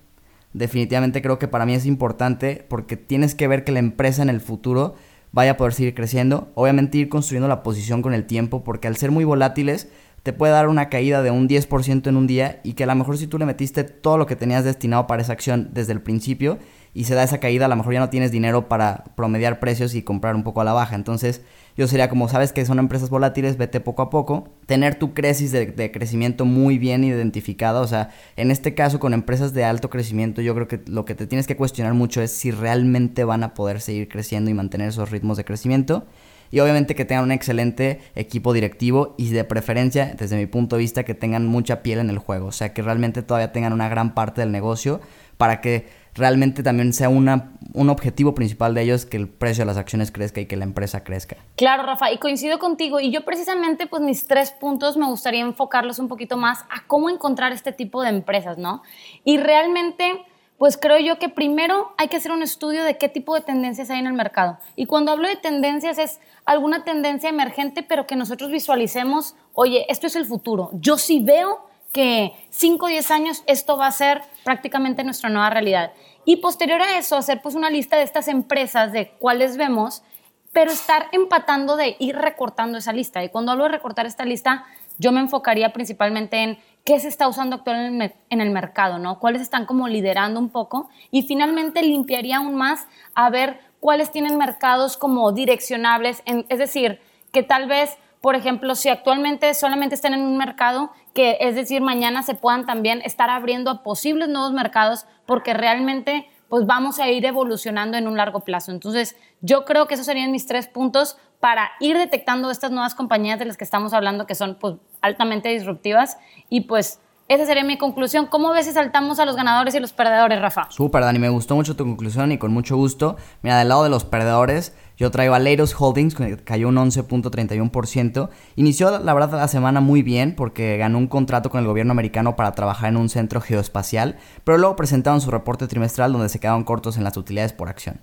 Definitivamente 0.53 1.21
creo 1.21 1.37
que 1.37 1.47
para 1.47 1.65
mí 1.65 1.73
es 1.73 1.85
importante 1.85 2.65
porque 2.67 2.97
tienes 2.97 3.35
que 3.35 3.47
ver 3.47 3.63
que 3.63 3.71
la 3.71 3.79
empresa 3.79 4.21
en 4.21 4.29
el 4.29 4.41
futuro 4.41 4.95
vaya 5.31 5.51
a 5.51 5.57
poder 5.57 5.73
seguir 5.73 5.93
creciendo. 5.93 6.49
Obviamente 6.55 6.97
ir 6.97 7.09
construyendo 7.09 7.47
la 7.47 7.61
posición 7.61 8.01
con 8.01 8.13
el 8.13 8.25
tiempo 8.25 8.63
porque 8.63 8.87
al 8.87 8.95
ser 8.95 9.11
muy 9.11 9.25
volátiles 9.25 9.89
te 10.25 10.33
puede 10.33 10.53
dar 10.53 10.69
una 10.69 10.89
caída 10.89 11.21
de 11.21 11.29
un 11.29 11.47
10% 11.47 12.07
en 12.07 12.17
un 12.17 12.25
día 12.25 12.59
y 12.63 12.73
que 12.73 12.83
a 12.83 12.87
lo 12.87 12.95
mejor 12.95 13.15
si 13.19 13.27
tú 13.27 13.37
le 13.37 13.45
metiste 13.45 13.83
todo 13.83 14.17
lo 14.17 14.25
que 14.25 14.35
tenías 14.35 14.63
destinado 14.63 15.05
para 15.05 15.21
esa 15.21 15.33
acción 15.33 15.69
desde 15.71 15.93
el 15.93 16.01
principio 16.01 16.57
y 16.95 17.03
se 17.03 17.13
da 17.13 17.21
esa 17.21 17.37
caída, 17.39 17.65
a 17.65 17.67
lo 17.67 17.75
mejor 17.75 17.93
ya 17.93 17.99
no 17.99 18.09
tienes 18.09 18.31
dinero 18.31 18.67
para 18.67 19.03
promediar 19.15 19.59
precios 19.59 19.93
y 19.93 20.01
comprar 20.01 20.33
un 20.33 20.41
poco 20.41 20.61
a 20.61 20.63
la 20.63 20.73
baja. 20.73 20.95
Entonces 20.95 21.43
yo 21.77 21.87
sería 21.87 22.09
como, 22.09 22.27
sabes 22.27 22.53
que 22.53 22.65
son 22.65 22.79
empresas 22.79 23.11
volátiles, 23.11 23.57
vete 23.57 23.81
poco 23.81 24.01
a 24.01 24.09
poco, 24.09 24.49
tener 24.65 24.95
tu 24.95 25.13
crisis 25.13 25.51
de, 25.51 25.67
de 25.67 25.91
crecimiento 25.91 26.43
muy 26.43 26.79
bien 26.79 27.03
identificada. 27.03 27.81
O 27.81 27.87
sea, 27.87 28.09
en 28.35 28.49
este 28.49 28.73
caso 28.73 28.99
con 28.99 29.13
empresas 29.13 29.53
de 29.53 29.63
alto 29.63 29.91
crecimiento, 29.91 30.41
yo 30.41 30.55
creo 30.55 30.67
que 30.67 30.81
lo 30.87 31.05
que 31.05 31.13
te 31.13 31.27
tienes 31.27 31.45
que 31.45 31.55
cuestionar 31.55 31.93
mucho 31.93 32.23
es 32.23 32.31
si 32.31 32.49
realmente 32.49 33.25
van 33.25 33.43
a 33.43 33.53
poder 33.53 33.79
seguir 33.79 34.09
creciendo 34.09 34.49
y 34.49 34.55
mantener 34.55 34.87
esos 34.87 35.11
ritmos 35.11 35.37
de 35.37 35.45
crecimiento 35.45 36.07
y 36.55 36.61
obviamente 36.61 36.95
que 36.95 37.03
tengan 37.03 37.25
un 37.25 37.33
excelente 37.33 37.99
equipo 38.15 38.53
directivo 38.53 39.13
y 39.17 39.27
de 39.27 39.43
preferencia, 39.43 40.15
desde 40.17 40.37
mi 40.37 40.45
punto 40.45 40.77
de 40.77 40.83
vista, 40.83 41.03
que 41.03 41.13
tengan 41.13 41.45
mucha 41.45 41.83
piel 41.83 41.99
en 41.99 42.09
el 42.09 42.17
juego, 42.17 42.47
o 42.47 42.51
sea, 42.53 42.73
que 42.73 42.81
realmente 42.81 43.23
todavía 43.23 43.51
tengan 43.51 43.73
una 43.73 43.89
gran 43.89 44.13
parte 44.13 44.39
del 44.39 44.53
negocio 44.53 45.01
para 45.35 45.59
que 45.59 45.85
realmente 46.13 46.63
también 46.63 46.93
sea 46.93 47.09
una, 47.09 47.51
un 47.73 47.89
objetivo 47.89 48.33
principal 48.33 48.73
de 48.73 48.83
ellos 48.83 49.05
que 49.05 49.17
el 49.17 49.27
precio 49.27 49.63
de 49.63 49.65
las 49.65 49.75
acciones 49.75 50.13
crezca 50.13 50.39
y 50.39 50.45
que 50.45 50.55
la 50.55 50.63
empresa 50.63 51.03
crezca. 51.03 51.35
Claro, 51.57 51.83
Rafa, 51.83 52.09
y 52.13 52.19
coincido 52.19 52.57
contigo. 52.57 53.01
Y 53.01 53.11
yo 53.11 53.25
precisamente, 53.25 53.85
pues 53.85 54.01
mis 54.01 54.25
tres 54.25 54.51
puntos 54.51 54.95
me 54.95 55.07
gustaría 55.07 55.41
enfocarlos 55.41 55.99
un 55.99 56.07
poquito 56.07 56.37
más 56.37 56.61
a 56.69 56.87
cómo 56.87 57.09
encontrar 57.09 57.51
este 57.51 57.73
tipo 57.73 58.01
de 58.01 58.07
empresas, 58.11 58.57
¿no? 58.57 58.81
Y 59.25 59.39
realmente 59.39 60.23
pues 60.57 60.77
creo 60.77 60.99
yo 60.99 61.19
que 61.19 61.29
primero 61.29 61.93
hay 61.97 62.07
que 62.07 62.17
hacer 62.17 62.31
un 62.31 62.41
estudio 62.41 62.83
de 62.83 62.97
qué 62.97 63.09
tipo 63.09 63.35
de 63.35 63.41
tendencias 63.41 63.89
hay 63.89 63.99
en 63.99 64.07
el 64.07 64.13
mercado. 64.13 64.57
Y 64.75 64.85
cuando 64.85 65.11
hablo 65.11 65.27
de 65.27 65.35
tendencias 65.35 65.97
es 65.97 66.19
alguna 66.45 66.83
tendencia 66.83 67.29
emergente, 67.29 67.83
pero 67.83 68.07
que 68.07 68.15
nosotros 68.15 68.51
visualicemos, 68.51 69.35
oye, 69.53 69.85
esto 69.89 70.07
es 70.07 70.15
el 70.15 70.25
futuro. 70.25 70.69
Yo 70.73 70.97
sí 70.97 71.19
veo 71.19 71.67
que 71.91 72.33
5 72.49 72.85
o 72.85 72.89
10 72.89 73.11
años 73.11 73.43
esto 73.47 73.77
va 73.77 73.87
a 73.87 73.91
ser 73.91 74.21
prácticamente 74.43 75.03
nuestra 75.03 75.29
nueva 75.29 75.49
realidad. 75.49 75.91
Y 76.25 76.37
posterior 76.37 76.81
a 76.81 76.97
eso, 76.97 77.17
hacer 77.17 77.41
pues 77.41 77.55
una 77.55 77.69
lista 77.69 77.97
de 77.97 78.03
estas 78.03 78.27
empresas 78.27 78.91
de 78.91 79.11
cuáles 79.19 79.57
vemos, 79.57 80.03
pero 80.51 80.71
estar 80.71 81.07
empatando 81.11 81.75
de 81.75 81.97
ir 81.99 82.15
recortando 82.15 82.77
esa 82.77 82.93
lista. 82.93 83.23
Y 83.23 83.29
cuando 83.29 83.51
hablo 83.51 83.65
de 83.65 83.71
recortar 83.71 84.05
esta 84.05 84.25
lista, 84.25 84.65
yo 84.97 85.11
me 85.11 85.19
enfocaría 85.19 85.73
principalmente 85.73 86.43
en 86.43 86.57
qué 86.85 86.99
se 86.99 87.07
está 87.07 87.27
usando 87.27 87.57
actualmente 87.57 88.15
en 88.29 88.41
el 88.41 88.51
mercado, 88.51 88.99
¿no? 88.99 89.19
Cuáles 89.19 89.41
están 89.41 89.65
como 89.65 89.87
liderando 89.87 90.39
un 90.39 90.49
poco 90.49 90.87
y 91.11 91.23
finalmente 91.23 91.81
limpiaría 91.81 92.37
aún 92.37 92.55
más 92.55 92.87
a 93.15 93.29
ver 93.31 93.59
cuáles 93.79 94.11
tienen 94.11 94.37
mercados 94.37 94.95
como 94.95 95.31
direccionables, 95.31 96.23
es 96.25 96.59
decir, 96.59 97.01
que 97.33 97.43
tal 97.43 97.67
vez, 97.67 97.97
por 98.21 98.35
ejemplo, 98.35 98.75
si 98.75 98.89
actualmente 98.89 99.53
solamente 99.55 99.95
están 99.95 100.13
en 100.13 100.21
un 100.21 100.37
mercado, 100.37 100.91
que 101.13 101.37
es 101.41 101.55
decir, 101.55 101.81
mañana 101.81 102.21
se 102.21 102.35
puedan 102.35 102.67
también 102.67 103.01
estar 103.03 103.31
abriendo 103.31 103.71
a 103.71 103.83
posibles 103.83 104.29
nuevos 104.29 104.53
mercados 104.53 105.07
porque 105.25 105.53
realmente 105.53 106.29
pues 106.49 106.65
vamos 106.65 106.99
a 106.99 107.09
ir 107.09 107.25
evolucionando 107.25 107.97
en 107.97 108.07
un 108.07 108.17
largo 108.17 108.41
plazo. 108.41 108.71
Entonces, 108.71 109.15
yo 109.41 109.65
creo 109.65 109.87
que 109.87 109.95
esos 109.95 110.05
serían 110.05 110.31
mis 110.31 110.45
tres 110.45 110.67
puntos 110.67 111.17
para 111.39 111.71
ir 111.79 111.97
detectando 111.97 112.49
estas 112.49 112.71
nuevas 112.71 112.95
compañías 112.95 113.39
de 113.39 113.45
las 113.45 113.57
que 113.57 113.63
estamos 113.63 113.93
hablando 113.93 114.25
que 114.25 114.35
son 114.35 114.55
pues, 114.55 114.75
altamente 115.01 115.49
disruptivas 115.49 116.17
y 116.49 116.61
pues 116.61 116.99
esa 117.27 117.45
sería 117.45 117.63
mi 117.63 117.77
conclusión. 117.77 118.27
¿Cómo 118.27 118.51
ves 118.51 118.65
si 118.65 118.71
saltamos 118.71 119.19
a 119.19 119.25
los 119.25 119.35
ganadores 119.35 119.73
y 119.73 119.79
los 119.79 119.93
perdedores, 119.93 120.39
Rafa? 120.39 120.67
Súper, 120.69 121.01
Dani. 121.01 121.17
Me 121.17 121.29
gustó 121.29 121.55
mucho 121.55 121.75
tu 121.75 121.83
conclusión 121.83 122.31
y 122.31 122.37
con 122.37 122.51
mucho 122.51 122.75
gusto. 122.75 123.15
Mira, 123.41 123.57
del 123.57 123.69
lado 123.69 123.83
de 123.83 123.89
los 123.89 124.05
perdedores, 124.05 124.75
yo 124.95 125.09
traigo 125.09 125.33
a 125.33 125.39
Leidos 125.39 125.75
Holdings, 125.77 126.13
que 126.13 126.37
cayó 126.37 126.69
un 126.69 126.75
11.31%. 126.75 128.29
Inició, 128.55 128.99
la 128.99 129.13
verdad, 129.15 129.39
la 129.39 129.47
semana 129.47 129.81
muy 129.81 130.03
bien 130.03 130.35
porque 130.35 130.77
ganó 130.77 130.99
un 130.99 131.07
contrato 131.07 131.49
con 131.49 131.61
el 131.61 131.67
gobierno 131.67 131.93
americano 131.93 132.35
para 132.35 132.51
trabajar 132.51 132.89
en 132.89 132.97
un 132.97 133.09
centro 133.09 133.41
geoespacial, 133.41 134.17
pero 134.43 134.59
luego 134.59 134.75
presentaron 134.75 135.19
su 135.19 135.31
reporte 135.31 135.67
trimestral 135.67 136.13
donde 136.13 136.29
se 136.29 136.39
quedaron 136.39 136.63
cortos 136.63 136.97
en 136.97 137.03
las 137.03 137.17
utilidades 137.17 137.53
por 137.53 137.69
acción. 137.69 138.01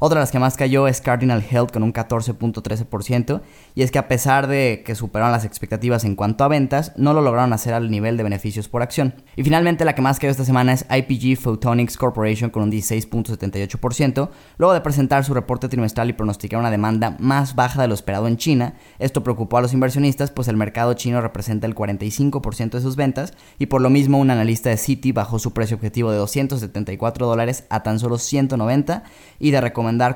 Otra 0.00 0.18
de 0.18 0.22
las 0.22 0.32
que 0.32 0.38
más 0.38 0.56
cayó 0.56 0.88
es 0.88 1.00
Cardinal 1.00 1.44
Health 1.48 1.72
con 1.72 1.82
un 1.82 1.92
14.13%, 1.92 3.40
y 3.74 3.82
es 3.82 3.90
que 3.90 3.98
a 3.98 4.08
pesar 4.08 4.46
de 4.46 4.82
que 4.84 4.94
superaron 4.94 5.32
las 5.32 5.44
expectativas 5.44 6.04
en 6.04 6.16
cuanto 6.16 6.44
a 6.44 6.48
ventas, 6.48 6.92
no 6.96 7.12
lo 7.12 7.22
lograron 7.22 7.52
hacer 7.52 7.74
al 7.74 7.90
nivel 7.90 8.16
de 8.16 8.22
beneficios 8.22 8.68
por 8.68 8.82
acción. 8.82 9.14
Y 9.36 9.44
finalmente 9.44 9.84
la 9.84 9.94
que 9.94 10.02
más 10.02 10.18
cayó 10.18 10.30
esta 10.30 10.44
semana 10.44 10.72
es 10.72 10.86
IPG 10.90 11.40
Photonics 11.40 11.96
Corporation 11.96 12.50
con 12.50 12.64
un 12.64 12.72
16.78%, 12.72 14.30
luego 14.58 14.74
de 14.74 14.80
presentar 14.80 15.24
su 15.24 15.32
reporte 15.32 15.68
trimestral 15.68 16.10
y 16.10 16.12
pronosticar 16.12 16.58
una 16.58 16.70
demanda 16.70 17.16
más 17.20 17.54
baja 17.54 17.80
de 17.80 17.88
lo 17.88 17.94
esperado 17.94 18.26
en 18.26 18.36
China. 18.36 18.74
Esto 18.98 19.22
preocupó 19.22 19.58
a 19.58 19.62
los 19.62 19.72
inversionistas, 19.72 20.30
pues 20.30 20.48
el 20.48 20.56
mercado 20.56 20.94
chino 20.94 21.20
representa 21.20 21.66
el 21.66 21.74
45% 21.74 22.70
de 22.70 22.80
sus 22.80 22.96
ventas, 22.96 23.32
y 23.58 23.66
por 23.66 23.80
lo 23.80 23.90
mismo 23.90 24.18
un 24.18 24.30
analista 24.30 24.70
de 24.70 24.76
Citi 24.76 25.12
bajó 25.12 25.38
su 25.38 25.52
precio 25.52 25.76
objetivo 25.76 26.10
de 26.10 26.18
274 26.18 27.26
dólares 27.26 27.64
a 27.70 27.82
tan 27.82 27.98
solo 27.98 28.18
190 28.18 29.04
y 29.38 29.50
de 29.50 29.60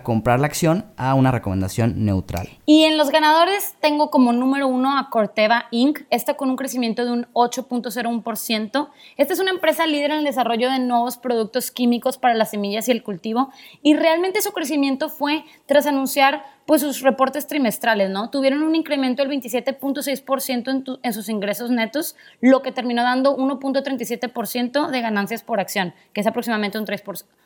comprar 0.02 0.40
la 0.40 0.46
acción 0.46 0.86
a 0.96 1.14
una 1.14 1.30
recomendación 1.30 2.04
neutral. 2.04 2.48
Y 2.66 2.84
en 2.84 2.96
los 2.96 3.10
ganadores 3.10 3.74
tengo 3.80 4.10
como 4.10 4.32
número 4.32 4.68
uno 4.68 4.98
a 4.98 5.10
Corteva 5.10 5.66
Inc., 5.70 6.00
esta 6.10 6.34
con 6.34 6.50
un 6.50 6.56
crecimiento 6.56 7.04
de 7.04 7.12
un 7.12 7.26
8.01%. 7.32 8.88
Esta 9.16 9.32
es 9.32 9.40
una 9.40 9.50
empresa 9.50 9.86
líder 9.86 10.10
en 10.12 10.18
el 10.18 10.24
desarrollo 10.24 10.70
de 10.70 10.78
nuevos 10.78 11.16
productos 11.16 11.70
químicos 11.70 12.18
para 12.18 12.34
las 12.34 12.50
semillas 12.50 12.88
y 12.88 12.92
el 12.92 13.02
cultivo 13.02 13.50
y 13.82 13.94
realmente 13.94 14.42
su 14.42 14.52
crecimiento 14.52 15.08
fue 15.08 15.44
tras 15.66 15.86
anunciar 15.86 16.57
pues 16.68 16.82
sus 16.82 17.00
reportes 17.00 17.46
trimestrales, 17.46 18.10
¿no? 18.10 18.28
Tuvieron 18.28 18.62
un 18.62 18.74
incremento 18.74 19.24
del 19.24 19.32
27.6% 19.32 21.00
en, 21.02 21.12
sus 21.14 21.30
ingresos 21.30 21.70
netos, 21.70 22.14
lo 22.42 22.60
que 22.60 22.72
terminó 22.72 23.02
dando 23.02 23.34
1.37% 23.38 24.90
de 24.90 25.00
ganancias 25.00 25.42
por 25.42 25.60
acción, 25.60 25.94
que 26.12 26.20
es 26.20 26.26
aproximadamente 26.26 26.78
un, 26.78 26.84
3 26.84 27.02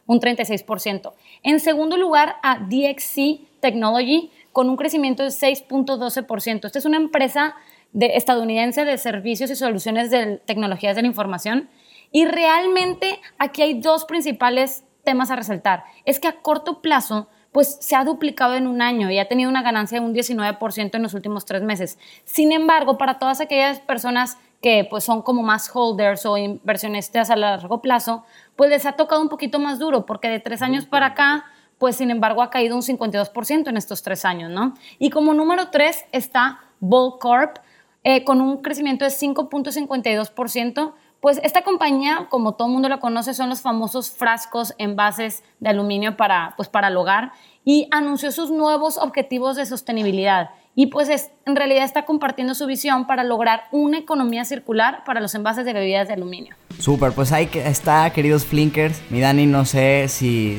un 0.06 0.18
36%. 0.18 1.12
En 1.44 1.60
segundo 1.60 1.96
lugar, 1.96 2.34
a 2.42 2.66
DXC 2.68 3.60
Technology, 3.60 4.32
con 4.50 4.68
un 4.68 4.74
crecimiento 4.74 5.22
de 5.22 5.28
6.12%. 5.28 6.66
Esta 6.66 6.78
es 6.80 6.84
una 6.84 6.96
empresa 6.96 7.54
de, 7.92 8.16
estadounidense 8.16 8.84
de 8.84 8.98
servicios 8.98 9.52
y 9.52 9.54
soluciones 9.54 10.10
de 10.10 10.38
tecnologías 10.38 10.96
de 10.96 11.02
la 11.02 11.08
información. 11.08 11.70
Y 12.10 12.24
realmente 12.24 13.20
aquí 13.38 13.62
hay 13.62 13.80
dos 13.80 14.04
principales 14.04 14.84
temas 15.04 15.30
a 15.30 15.36
resaltar. 15.36 15.84
Es 16.06 16.18
que 16.18 16.26
a 16.26 16.42
corto 16.42 16.82
plazo 16.82 17.28
pues 17.52 17.76
se 17.80 17.94
ha 17.94 18.04
duplicado 18.04 18.54
en 18.54 18.66
un 18.66 18.82
año 18.82 19.10
y 19.10 19.18
ha 19.18 19.28
tenido 19.28 19.50
una 19.50 19.62
ganancia 19.62 20.00
de 20.00 20.06
un 20.06 20.14
19% 20.14 20.90
en 20.94 21.02
los 21.02 21.14
últimos 21.14 21.44
tres 21.44 21.62
meses. 21.62 21.98
Sin 22.24 22.50
embargo, 22.50 22.98
para 22.98 23.18
todas 23.18 23.40
aquellas 23.40 23.78
personas 23.80 24.38
que 24.62 24.86
pues 24.88 25.04
son 25.04 25.22
como 25.22 25.42
más 25.42 25.70
holders 25.74 26.24
o 26.24 26.36
inversionistas 26.38 27.30
a 27.30 27.36
largo 27.36 27.82
plazo, 27.82 28.24
pues 28.56 28.70
les 28.70 28.86
ha 28.86 28.92
tocado 28.92 29.20
un 29.20 29.28
poquito 29.28 29.58
más 29.58 29.78
duro 29.78 30.06
porque 30.06 30.28
de 30.28 30.40
tres 30.40 30.62
años 30.62 30.86
para 30.86 31.06
acá 31.06 31.44
pues 31.78 31.96
sin 31.96 32.10
embargo 32.10 32.42
ha 32.42 32.50
caído 32.50 32.76
un 32.76 32.82
52% 32.82 33.68
en 33.68 33.76
estos 33.76 34.02
tres 34.02 34.24
años, 34.24 34.50
¿no? 34.50 34.74
Y 35.00 35.10
como 35.10 35.34
número 35.34 35.68
tres 35.70 36.04
está 36.12 36.60
Ball 36.78 37.18
Corp, 37.18 37.58
eh, 38.04 38.24
con 38.24 38.40
un 38.40 38.62
crecimiento 38.62 39.04
de 39.04 39.10
5.52%. 39.10 40.92
Pues 41.22 41.38
esta 41.44 41.62
compañía, 41.62 42.26
como 42.30 42.54
todo 42.54 42.66
el 42.66 42.72
mundo 42.72 42.88
la 42.88 42.98
conoce, 42.98 43.32
son 43.32 43.48
los 43.48 43.60
famosos 43.60 44.10
frascos, 44.10 44.74
envases 44.78 45.44
de 45.60 45.68
aluminio 45.68 46.16
para, 46.16 46.54
pues 46.56 46.68
para 46.68 46.88
el 46.88 46.96
hogar 46.96 47.30
y 47.64 47.86
anunció 47.92 48.32
sus 48.32 48.50
nuevos 48.50 48.98
objetivos 48.98 49.54
de 49.54 49.64
sostenibilidad. 49.64 50.50
Y 50.74 50.86
pues 50.86 51.08
es, 51.08 51.30
en 51.46 51.54
realidad 51.54 51.84
está 51.84 52.06
compartiendo 52.06 52.56
su 52.56 52.66
visión 52.66 53.06
para 53.06 53.22
lograr 53.22 53.68
una 53.70 53.98
economía 53.98 54.44
circular 54.44 55.04
para 55.04 55.20
los 55.20 55.36
envases 55.36 55.64
de 55.64 55.72
bebidas 55.72 56.08
de 56.08 56.14
aluminio. 56.14 56.56
Súper, 56.80 57.12
pues 57.12 57.30
ahí 57.30 57.48
está, 57.54 58.10
queridos 58.10 58.44
Flinkers. 58.44 59.00
Mi 59.08 59.20
Dani, 59.20 59.46
no 59.46 59.64
sé 59.64 60.08
si 60.08 60.58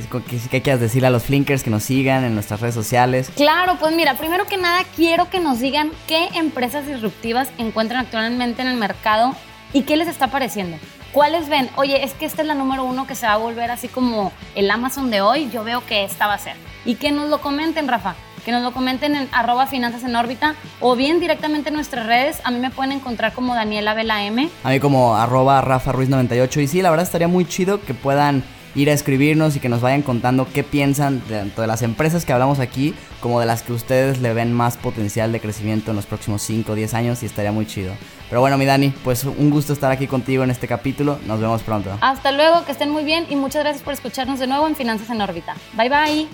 qué 0.50 0.62
quieras 0.62 0.80
decirle 0.80 1.08
a 1.08 1.12
los 1.12 1.24
Flinkers 1.24 1.62
que 1.62 1.72
nos 1.72 1.84
sigan 1.84 2.24
en 2.24 2.36
nuestras 2.36 2.62
redes 2.62 2.76
sociales. 2.76 3.30
Claro, 3.36 3.76
pues 3.82 3.94
mira, 3.94 4.14
primero 4.14 4.46
que 4.46 4.56
nada 4.56 4.86
quiero 4.96 5.30
que 5.30 5.42
nos 5.42 5.60
digan 5.60 5.92
qué 6.08 6.30
empresas 6.36 6.88
disruptivas 6.88 7.52
encuentran 7.58 8.06
actualmente 8.06 8.62
en 8.62 8.70
el 8.70 8.78
mercado 8.78 9.36
y 9.74 9.82
qué 9.84 9.98
les 9.98 10.08
está 10.08 10.28
pareciendo. 10.28 10.78
¿Cuáles 11.12 11.50
ven? 11.50 11.70
Oye, 11.76 12.04
es 12.04 12.14
que 12.14 12.26
esta 12.26 12.42
es 12.42 12.48
la 12.48 12.56
número 12.56 12.84
uno 12.84 13.06
que 13.06 13.16
se 13.16 13.26
va 13.26 13.34
a 13.34 13.38
volver 13.38 13.70
así 13.70 13.88
como 13.88 14.32
el 14.56 14.72
Amazon 14.72 15.12
de 15.12 15.22
hoy. 15.22 15.50
Yo 15.52 15.64
veo 15.64 15.86
que 15.86 16.04
esta 16.04 16.28
va 16.28 16.36
a 16.36 16.40
ser. 16.40 16.56
Y 16.86 16.96
que 16.96 17.12
nos 17.12 17.30
lo 17.30 17.42
comenten, 17.42 17.88
Rafa 17.88 18.16
que 18.44 18.52
nos 18.52 18.62
lo 18.62 18.74
comenten 18.74 19.16
en 19.16 19.30
arroba 19.32 19.68
finanzas 19.68 20.04
en 20.04 20.16
órbita 20.16 20.56
o 20.80 20.96
bien 20.96 21.20
directamente 21.20 21.70
en 21.70 21.76
nuestras 21.76 22.06
redes. 22.06 22.42
A 22.44 22.52
mí 22.52 22.60
me 22.60 22.70
pueden 22.70 22.92
encontrar 22.92 23.34
como 23.34 23.56
Daniela 23.56 23.94
Vela 23.94 24.26
M. 24.26 24.50
A 24.64 24.70
mí 24.70 24.80
como 24.80 25.16
arroba 25.16 25.62
Rafa 25.62 25.92
Ruiz 25.92 26.10
98. 26.10 26.62
Y 26.62 26.68
sí, 26.68 26.82
la 26.82 26.90
verdad 26.90 27.06
estaría 27.06 27.28
muy 27.28 27.46
chido 27.46 27.82
que 27.82 27.94
puedan 27.94 28.44
ir 28.76 28.90
a 28.90 28.94
escribirnos 28.94 29.56
y 29.56 29.60
que 29.60 29.70
nos 29.70 29.82
vayan 29.82 30.02
contando 30.02 30.48
qué 30.52 30.64
piensan 30.64 31.20
tanto 31.22 31.62
de 31.62 31.68
las 31.68 31.82
empresas 31.82 32.26
que 32.26 32.34
hablamos 32.34 32.60
aquí 32.60 32.94
como 33.20 33.40
de 33.40 33.46
las 33.46 33.62
que 33.64 33.74
ustedes 33.74 34.20
le 34.20 34.34
ven 34.34 34.54
más 34.54 34.78
potencial 34.78 35.32
de 35.32 35.40
crecimiento 35.40 35.92
en 35.92 35.96
los 35.96 36.06
próximos 36.06 36.42
5 36.42 36.72
o 36.72 36.76
10 36.76 36.94
años 36.94 37.24
y 37.24 37.26
estaría 37.26 37.52
muy 37.52 37.66
chido. 37.66 37.94
Pero 38.30 38.42
bueno, 38.42 38.58
mi 38.58 38.66
Dani, 38.66 38.94
pues 39.04 39.24
un 39.24 39.50
gusto 39.50 39.74
estar 39.74 39.92
aquí 39.92 40.08
contigo 40.08 40.44
en 40.44 40.52
este 40.52 40.68
capítulo. 40.68 41.20
Nos 41.26 41.40
vemos 41.40 41.62
pronto. 41.62 41.98
Hasta 42.02 42.32
luego, 42.32 42.66
que 42.66 42.72
estén 42.72 42.90
muy 42.90 43.04
bien 43.04 43.26
y 43.30 43.36
muchas 43.36 43.64
gracias 43.64 43.84
por 43.84 43.94
escucharnos 43.94 44.40
de 44.40 44.48
nuevo 44.48 44.68
en 44.68 44.76
Finanzas 44.76 45.10
en 45.10 45.22
órbita. 45.22 45.56
Bye 45.78 45.90
bye. 45.90 46.28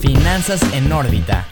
Finanzas 0.00 0.62
en 0.74 0.90
órbita. 0.92 1.46